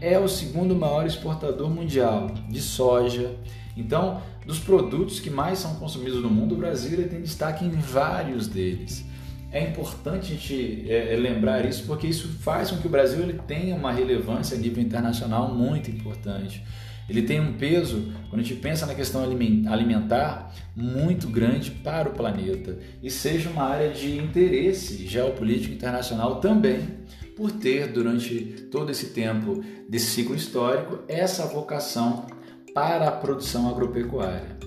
é 0.00 0.18
o 0.18 0.28
segundo 0.28 0.74
maior 0.74 1.06
exportador 1.06 1.70
mundial 1.70 2.30
de 2.48 2.60
soja. 2.60 3.34
Então, 3.76 4.20
dos 4.46 4.58
produtos 4.58 5.20
que 5.20 5.30
mais 5.30 5.58
são 5.58 5.74
consumidos 5.76 6.22
no 6.22 6.30
mundo, 6.30 6.54
o 6.54 6.58
Brasil 6.58 7.08
tem 7.08 7.20
destaque 7.20 7.64
em 7.64 7.70
vários 7.70 8.46
deles. 8.46 9.04
É 9.50 9.62
importante 9.62 10.32
a 10.32 10.36
gente 10.36 10.84
é, 10.88 11.14
é, 11.14 11.16
lembrar 11.16 11.64
isso 11.64 11.84
porque 11.86 12.06
isso 12.06 12.28
faz 12.40 12.70
com 12.70 12.76
que 12.76 12.86
o 12.86 12.90
Brasil 12.90 13.22
ele 13.22 13.40
tenha 13.46 13.74
uma 13.74 13.90
relevância 13.90 14.56
a 14.56 14.60
nível 14.60 14.82
internacional 14.82 15.54
muito 15.54 15.90
importante. 15.90 16.62
Ele 17.08 17.22
tem 17.22 17.40
um 17.40 17.54
peso, 17.54 18.12
quando 18.28 18.42
a 18.42 18.44
gente 18.44 18.60
pensa 18.60 18.84
na 18.84 18.94
questão 18.94 19.22
alimentar, 19.22 20.54
muito 20.76 21.26
grande 21.28 21.70
para 21.70 22.10
o 22.10 22.12
planeta 22.12 22.78
e 23.02 23.10
seja 23.10 23.48
uma 23.48 23.64
área 23.64 23.90
de 23.90 24.18
interesse 24.18 25.06
geopolítico 25.06 25.72
internacional 25.72 26.36
também 26.36 26.98
por 27.38 27.52
ter, 27.52 27.92
durante 27.92 28.66
todo 28.68 28.90
esse 28.90 29.10
tempo 29.10 29.62
desse 29.88 30.06
ciclo 30.06 30.34
histórico, 30.34 30.98
essa 31.06 31.46
vocação 31.46 32.26
para 32.74 33.06
a 33.06 33.12
produção 33.12 33.70
agropecuária. 33.70 34.58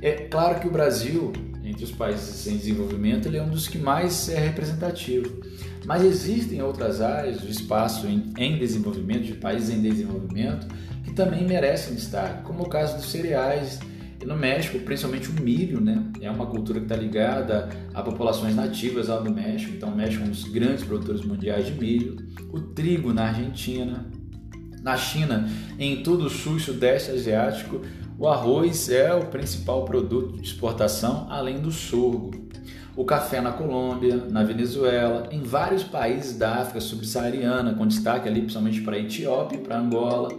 É 0.00 0.12
claro 0.12 0.58
que 0.58 0.66
o 0.66 0.70
Brasil, 0.70 1.30
entre 1.62 1.84
os 1.84 1.92
países 1.92 2.46
em 2.46 2.56
desenvolvimento, 2.56 3.28
ele 3.28 3.36
é 3.36 3.42
um 3.42 3.50
dos 3.50 3.68
que 3.68 3.76
mais 3.76 4.30
é 4.30 4.38
representativo. 4.38 5.42
Mas 5.84 6.02
existem 6.02 6.62
outras 6.62 7.02
áreas 7.02 7.42
do 7.42 7.50
espaço 7.50 8.06
em, 8.06 8.32
em 8.38 8.58
desenvolvimento, 8.58 9.24
de 9.24 9.34
países 9.34 9.68
em 9.68 9.82
desenvolvimento, 9.82 10.66
que 11.04 11.12
também 11.12 11.46
merecem 11.46 11.94
destaque, 11.94 12.44
como 12.44 12.62
o 12.62 12.68
caso 12.68 12.96
dos 12.96 13.10
cereais, 13.10 13.78
no 14.26 14.36
México, 14.36 14.78
principalmente 14.80 15.30
o 15.30 15.40
milho, 15.40 15.80
né? 15.80 16.04
É 16.20 16.28
uma 16.28 16.46
cultura 16.46 16.80
que 16.80 16.86
está 16.86 16.96
ligada 16.96 17.68
a 17.94 18.02
populações 18.02 18.56
nativas 18.56 19.06
lá 19.06 19.18
do 19.18 19.32
México. 19.32 19.72
Então, 19.76 19.90
o 19.90 19.96
México 19.96 20.24
é 20.24 20.26
um 20.26 20.30
dos 20.30 20.44
grandes 20.44 20.84
produtores 20.84 21.24
mundiais 21.24 21.66
de 21.66 21.72
milho. 21.72 22.16
O 22.52 22.60
trigo 22.60 23.14
na 23.14 23.28
Argentina. 23.28 24.04
Na 24.82 24.96
China, 24.96 25.48
em 25.78 26.02
todo 26.02 26.26
o 26.26 26.30
sul 26.30 26.56
e 26.56 26.60
sudeste 26.60 27.10
asiático, 27.10 27.80
o 28.18 28.28
arroz 28.28 28.88
é 28.88 29.14
o 29.14 29.26
principal 29.26 29.84
produto 29.84 30.36
de 30.40 30.46
exportação, 30.46 31.26
além 31.30 31.60
do 31.60 31.70
sorgo. 31.70 32.30
O 32.96 33.04
café 33.04 33.40
na 33.40 33.52
Colômbia, 33.52 34.16
na 34.30 34.42
Venezuela, 34.42 35.28
em 35.30 35.42
vários 35.42 35.82
países 35.82 36.38
da 36.38 36.56
África 36.56 36.80
subsaariana, 36.80 37.74
com 37.74 37.86
destaque 37.86 38.28
ali 38.28 38.40
principalmente 38.40 38.80
para 38.80 38.96
a 38.96 39.00
Etiópia 39.00 39.56
e 39.56 39.60
para 39.60 39.78
Angola 39.78 40.30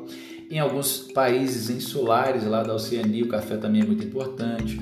em 0.49 0.60
alguns 0.60 0.99
países 1.13 1.69
insulares 1.69 2.45
lá 2.45 2.63
da 2.63 2.73
Oceania, 2.73 3.23
o 3.23 3.27
café 3.27 3.57
também 3.57 3.81
é 3.81 3.86
muito 3.86 4.05
importante. 4.05 4.79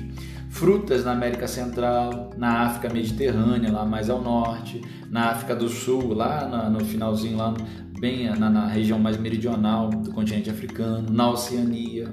Frutas 0.48 1.04
na 1.04 1.12
América 1.12 1.46
Central, 1.46 2.30
na 2.36 2.62
África 2.62 2.92
Mediterrânea, 2.92 3.70
lá 3.70 3.84
mais 3.84 4.08
ao 4.08 4.22
norte, 4.22 4.80
na 5.10 5.30
África 5.30 5.54
do 5.54 5.68
Sul, 5.68 6.14
lá 6.14 6.70
no 6.70 6.84
finalzinho, 6.84 7.36
lá 7.36 7.54
bem 7.98 8.28
na, 8.38 8.48
na 8.48 8.66
região 8.66 8.98
mais 8.98 9.16
meridional 9.16 9.90
do 9.90 10.12
continente 10.12 10.48
africano, 10.48 11.10
na 11.10 11.30
Oceania. 11.30 12.08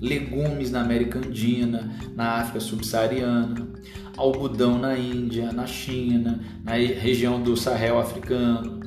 Legumes 0.00 0.70
na 0.70 0.82
América 0.82 1.18
Andina, 1.18 1.90
na 2.14 2.34
África 2.34 2.60
Subsaariana, 2.60 3.68
algodão 4.16 4.78
na 4.78 4.96
Índia, 4.96 5.50
na 5.50 5.66
China, 5.66 6.40
na 6.62 6.74
região 6.74 7.42
do 7.42 7.56
Sahel 7.56 7.98
africano, 7.98 8.78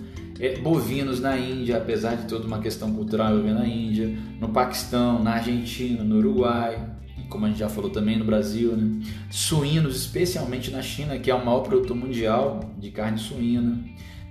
é, 0.41 0.58
bovinos 0.58 1.21
na 1.21 1.38
Índia, 1.38 1.77
apesar 1.77 2.15
de 2.15 2.27
toda 2.27 2.47
uma 2.47 2.60
questão 2.60 2.91
cultural 2.91 3.36
na 3.36 3.67
Índia, 3.67 4.17
no 4.39 4.49
Paquistão, 4.49 5.21
na 5.21 5.36
Argentina, 5.36 6.04
no 6.04 6.17
Uruguai, 6.17 6.84
como 7.30 7.45
a 7.45 7.49
gente 7.49 7.60
já 7.60 7.69
falou 7.69 7.91
também 7.91 8.17
no 8.17 8.25
Brasil, 8.25 8.75
né? 8.75 9.06
suínos, 9.30 9.95
especialmente 9.95 10.71
na 10.71 10.82
China, 10.82 11.19
que 11.19 11.30
é 11.30 11.36
o 11.36 11.45
maior 11.45 11.62
produtor 11.62 11.95
mundial 11.95 12.60
de 12.77 12.89
carne 12.89 13.19
suína, 13.19 13.80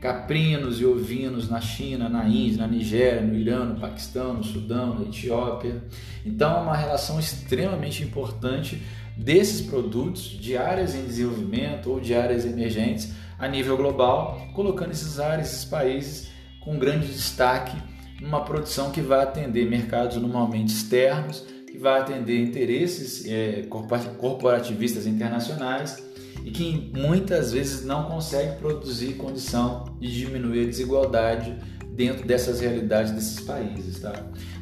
caprinos 0.00 0.80
e 0.80 0.84
ovinos 0.84 1.48
na 1.48 1.60
China, 1.60 2.08
na 2.08 2.26
Índia, 2.26 2.58
na 2.58 2.66
Nigéria, 2.66 3.20
no 3.20 3.36
Irã, 3.36 3.64
no 3.64 3.78
Paquistão, 3.78 4.34
no 4.34 4.42
Sudão, 4.42 4.98
na 4.98 5.06
Etiópia. 5.06 5.82
Então 6.26 6.58
é 6.58 6.60
uma 6.60 6.76
relação 6.76 7.20
extremamente 7.20 8.02
importante 8.02 8.82
desses 9.16 9.60
produtos 9.60 10.22
de 10.22 10.56
áreas 10.56 10.94
em 10.94 11.04
desenvolvimento 11.04 11.90
ou 11.90 12.00
de 12.00 12.14
áreas 12.14 12.44
emergentes 12.44 13.12
a 13.38 13.48
nível 13.48 13.76
global, 13.76 14.48
colocando 14.54 14.92
esses 14.92 15.18
áreas, 15.18 15.52
esses 15.52 15.64
países 15.64 16.30
com 16.60 16.78
grande 16.78 17.06
destaque 17.06 17.76
numa 18.20 18.44
produção 18.44 18.90
que 18.90 19.00
vai 19.00 19.22
atender 19.22 19.68
mercados 19.68 20.16
normalmente 20.18 20.68
externos, 20.68 21.46
que 21.66 21.78
vai 21.78 22.00
atender 22.00 22.38
interesses 22.38 23.24
é, 23.26 23.62
corporativistas 24.18 25.06
internacionais 25.06 26.02
e 26.44 26.50
que 26.50 26.90
muitas 26.94 27.52
vezes 27.52 27.84
não 27.84 28.04
consegue 28.04 28.58
produzir 28.58 29.14
condição 29.14 29.96
de 29.98 30.12
diminuir 30.12 30.64
a 30.64 30.66
desigualdade 30.66 31.56
dentro 31.90 32.26
dessas 32.26 32.60
realidades 32.60 33.12
desses 33.12 33.40
países, 33.40 34.00
tá? 34.00 34.12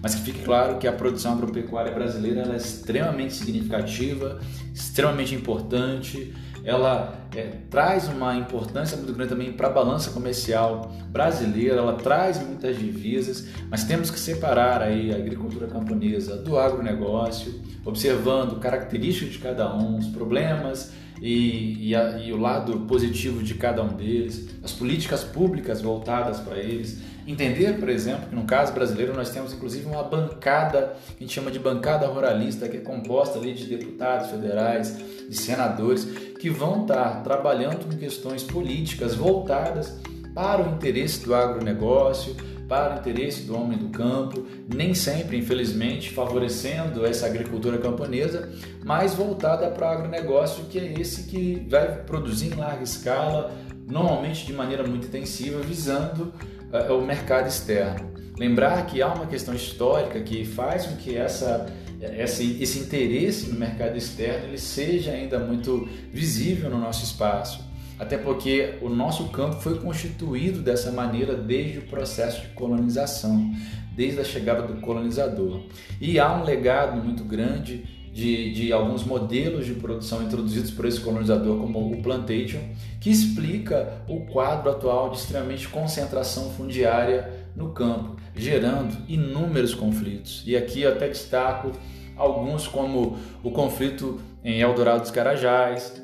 Mas 0.03 0.15
que 0.15 0.23
fique 0.23 0.45
claro 0.45 0.79
que 0.79 0.87
a 0.87 0.93
produção 0.93 1.33
agropecuária 1.33 1.93
brasileira 1.93 2.53
é 2.53 2.57
extremamente 2.57 3.35
significativa, 3.35 4.41
extremamente 4.73 5.35
importante, 5.35 6.35
ela 6.65 7.27
é, 7.35 7.53
traz 7.71 8.09
uma 8.09 8.37
importância 8.37 8.97
muito 8.97 9.13
grande 9.13 9.31
também 9.31 9.53
para 9.53 9.69
a 9.69 9.71
balança 9.71 10.11
comercial 10.11 10.93
brasileira, 11.09 11.77
ela 11.77 11.95
traz 11.95 12.39
muitas 12.45 12.79
divisas, 12.79 13.49
mas 13.71 13.85
temos 13.85 14.11
que 14.11 14.19
separar 14.19 14.83
aí 14.83 15.13
a 15.13 15.17
agricultura 15.17 15.67
camponesa 15.67 16.37
do 16.37 16.59
agronegócio, 16.59 17.61
observando 17.85 18.59
características 18.61 19.33
de 19.33 19.39
cada 19.39 19.75
um, 19.75 19.97
os 19.97 20.09
problemas 20.09 20.93
e, 21.23 21.89
e, 21.89 21.95
a, 21.95 22.19
e 22.19 22.33
o 22.33 22.37
lado 22.37 22.81
positivo 22.81 23.43
de 23.43 23.55
cada 23.55 23.83
um 23.83 23.97
deles, 23.97 24.49
as 24.63 24.73
políticas 24.73 25.25
públicas 25.25 25.81
voltadas 25.81 26.39
para 26.41 26.59
eles. 26.59 27.01
Entender, 27.29 27.79
por 27.79 27.91
exemplo, 27.91 28.31
que 28.31 28.35
no 28.35 28.45
caso 28.45 28.73
brasileiro 28.73 29.14
nós 29.14 29.29
temos 29.29 29.53
inclusive 29.53 29.85
uma 29.85 30.03
bancada, 30.03 30.97
que 31.09 31.23
a 31.23 31.27
gente 31.27 31.35
chama 31.35 31.51
de 31.51 31.59
bancada 31.59 32.07
ruralista, 32.07 32.67
que 32.67 32.79
é 32.79 32.81
composta 32.81 33.38
ali 33.38 33.53
de 33.53 33.67
deputados 33.67 34.31
federais, 34.31 34.97
de 35.29 35.37
senadores, 35.37 36.07
que 36.41 36.49
vão 36.49 36.81
estar 36.83 37.23
trabalhando 37.23 37.85
com 37.85 37.95
questões 37.99 38.43
políticas 38.43 39.14
voltadas 39.14 40.01
para 40.35 40.62
o 40.62 40.75
interesse 40.75 41.23
do 41.23 41.35
agronegócio, 41.35 42.35
para 42.67 42.95
o 42.95 42.99
interesse 42.99 43.43
do 43.43 43.55
homem 43.55 43.77
do 43.77 43.91
campo, 43.91 44.47
nem 44.67 44.95
sempre, 44.95 45.37
infelizmente, 45.37 46.11
favorecendo 46.11 47.05
essa 47.05 47.27
agricultura 47.27 47.77
camponesa, 47.77 48.49
mas 48.87 49.14
voltada 49.14 49.69
para 49.69 49.87
o 49.87 49.91
agronegócio, 49.91 50.64
que 50.64 50.79
é 50.79 50.99
esse 50.99 51.25
que 51.25 51.67
vai 51.69 51.95
produzir 52.05 52.55
em 52.55 52.57
larga 52.57 52.83
escala, 52.83 53.53
normalmente 53.87 54.47
de 54.47 54.53
maneira 54.55 54.87
muito 54.87 55.09
intensiva, 55.09 55.61
visando 55.61 56.33
uh, 56.73 56.95
o 56.95 57.05
mercado 57.05 57.49
externo. 57.49 58.13
Lembrar 58.39 58.87
que 58.87 59.03
há 59.03 59.13
uma 59.13 59.27
questão 59.27 59.55
histórica 59.55 60.21
que 60.21 60.45
faz 60.45 60.87
com 60.87 60.97
que 60.97 61.17
essa 61.17 61.67
esse, 62.01 62.63
esse 62.63 62.79
interesse 62.79 63.51
no 63.51 63.59
mercado 63.59 63.97
externo 63.97 64.47
ele 64.47 64.59
seja 64.59 65.11
ainda 65.11 65.39
muito 65.39 65.89
visível 66.13 66.71
no 66.71 66.79
nosso 66.79 67.05
espaço. 67.05 67.67
Até 67.99 68.17
porque 68.17 68.75
o 68.81 68.89
nosso 68.89 69.29
campo 69.31 69.57
foi 69.57 69.81
constituído 69.81 70.63
dessa 70.63 70.93
maneira 70.93 71.35
desde 71.35 71.81
o 71.81 71.83
processo 71.83 72.43
de 72.43 72.49
colonização, 72.49 73.53
desde 73.97 74.21
a 74.21 74.25
chegada 74.25 74.63
do 74.63 74.81
colonizador. 74.81 75.65
E 76.01 76.21
há 76.21 76.33
um 76.33 76.45
legado 76.45 77.03
muito 77.03 77.25
grande 77.25 77.85
de, 78.19 78.51
de, 78.51 78.73
alguns 78.73 79.05
modelos 79.05 79.65
de 79.65 79.75
produção 79.75 80.25
introduzidos 80.25 80.73
por 80.73 80.87
esse 80.87 80.99
colonizador, 80.99 81.57
como 81.57 81.93
o 81.93 82.03
plantation, 82.03 82.59
que 83.01 83.11
explica 83.11 84.03
o 84.09 84.27
quadro 84.27 84.73
atual 84.73 85.11
de 85.11 85.19
extremamente 85.19 85.69
concentração 85.69 86.51
fundiária 86.51 87.33
no 87.55 87.71
campo, 87.71 88.17
gerando 88.35 88.97
inúmeros 89.07 89.73
conflitos. 89.73 90.43
E 90.45 90.57
aqui 90.57 90.83
eu 90.83 90.91
até 90.91 91.07
destaco 91.07 91.71
alguns, 92.17 92.67
como 92.67 93.17
o 93.45 93.53
conflito 93.53 94.21
em 94.43 94.61
Eldorado 94.61 95.03
dos 95.03 95.13
Carajás, 95.13 96.03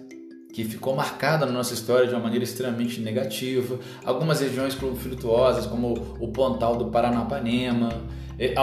que 0.53 0.63
ficou 0.63 0.95
marcada 0.95 1.45
na 1.45 1.51
nossa 1.51 1.75
história 1.75 2.07
de 2.07 2.15
uma 2.15 2.23
maneira 2.23 2.45
extremamente 2.45 3.01
negativa. 3.01 3.77
Algumas 4.05 4.41
regiões 4.41 4.77
conflituosas, 4.77 5.67
como 5.67 6.17
o 6.21 6.29
Pontal 6.29 6.77
do 6.77 6.87
Paranapanema. 6.93 7.89
É, 8.39 8.55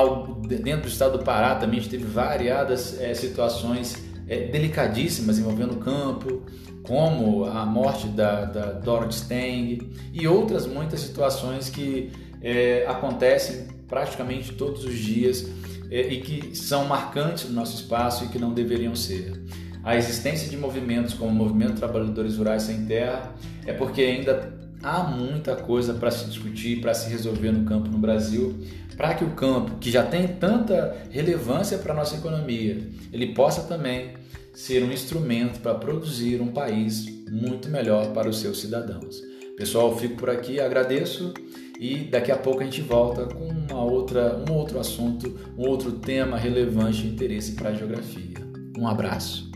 dentro 0.58 0.84
do 0.84 0.88
estado 0.88 1.18
do 1.18 1.24
Pará 1.24 1.56
também 1.56 1.80
a 1.80 1.82
gente 1.82 1.92
teve 1.92 2.06
variadas 2.06 3.00
é, 3.00 3.14
situações 3.14 4.04
é, 4.28 4.48
delicadíssimas 4.48 5.40
envolvendo 5.40 5.74
o 5.74 5.78
campo, 5.78 6.44
como 6.84 7.46
a 7.46 7.66
morte 7.66 8.08
da, 8.08 8.46
da 8.46 8.66
Dorothy 8.72 9.16
Stang 9.16 9.92
e 10.14 10.28
outras 10.28 10.66
muitas 10.66 11.02
situações 11.02 11.70
que 11.70 12.12
é, 12.42 12.86
acontecem 12.88 13.68
praticamente 13.88 14.54
todos 14.54 14.84
os 14.84 14.98
dias 14.98 15.48
é, 15.90 16.02
e 16.02 16.22
que 16.22 16.56
são 16.56 16.86
marcantes 16.86 17.46
no 17.46 17.54
nosso 17.54 17.76
espaço 17.76 18.26
e 18.26 18.28
que 18.30 18.40
não 18.40 18.54
deveriam 18.54 18.96
ser. 18.96 19.42
A 19.84 19.98
existência 19.98 20.48
de 20.48 20.56
movimentos 20.56 21.14
como 21.14 21.32
o 21.32 21.34
Movimento 21.34 21.74
Trabalhadores 21.74 22.38
Rurais 22.38 22.64
Sem 22.64 22.86
Terra 22.86 23.34
é 23.66 23.74
porque 23.74 24.02
ainda 24.02 24.54
há 24.84 25.04
muita 25.04 25.56
coisa 25.56 25.94
para 25.94 26.12
se 26.12 26.26
discutir, 26.26 26.82
para 26.82 26.94
se 26.94 27.10
resolver 27.10 27.52
no 27.52 27.66
campo 27.66 27.90
no 27.90 27.98
Brasil, 27.98 28.56
para 28.98 29.14
que 29.14 29.24
o 29.24 29.32
campo, 29.32 29.78
que 29.80 29.90
já 29.90 30.04
tem 30.04 30.28
tanta 30.28 30.96
relevância 31.10 31.78
para 31.78 31.94
a 31.94 31.96
nossa 31.96 32.16
economia, 32.16 32.78
ele 33.12 33.34
possa 33.34 33.64
também 33.64 34.14
ser 34.54 34.84
um 34.84 34.92
instrumento 34.92 35.60
para 35.60 35.76
produzir 35.76 36.42
um 36.42 36.52
país 36.52 37.06
muito 37.30 37.70
melhor 37.70 38.14
para 38.14 38.30
os 38.30 38.40
seus 38.40 38.60
cidadãos. 38.60 39.22
Pessoal, 39.56 39.96
fico 39.98 40.16
por 40.16 40.30
aqui, 40.30 40.60
agradeço 40.60 41.34
e 41.80 41.98
daqui 41.98 42.32
a 42.32 42.38
pouco 42.38 42.62
a 42.62 42.64
gente 42.64 42.82
volta 42.82 43.26
com 43.26 43.46
uma 43.46 43.84
outra, 43.84 44.44
um 44.48 44.54
outro 44.54 44.80
assunto, 44.80 45.36
um 45.58 45.68
outro 45.68 45.94
tema 45.94 46.38
relevante 46.38 47.02
de 47.02 47.08
interesse 47.08 47.54
para 47.54 47.70
a 47.70 47.74
geografia. 47.74 48.38
Um 48.78 48.88
abraço. 48.88 49.50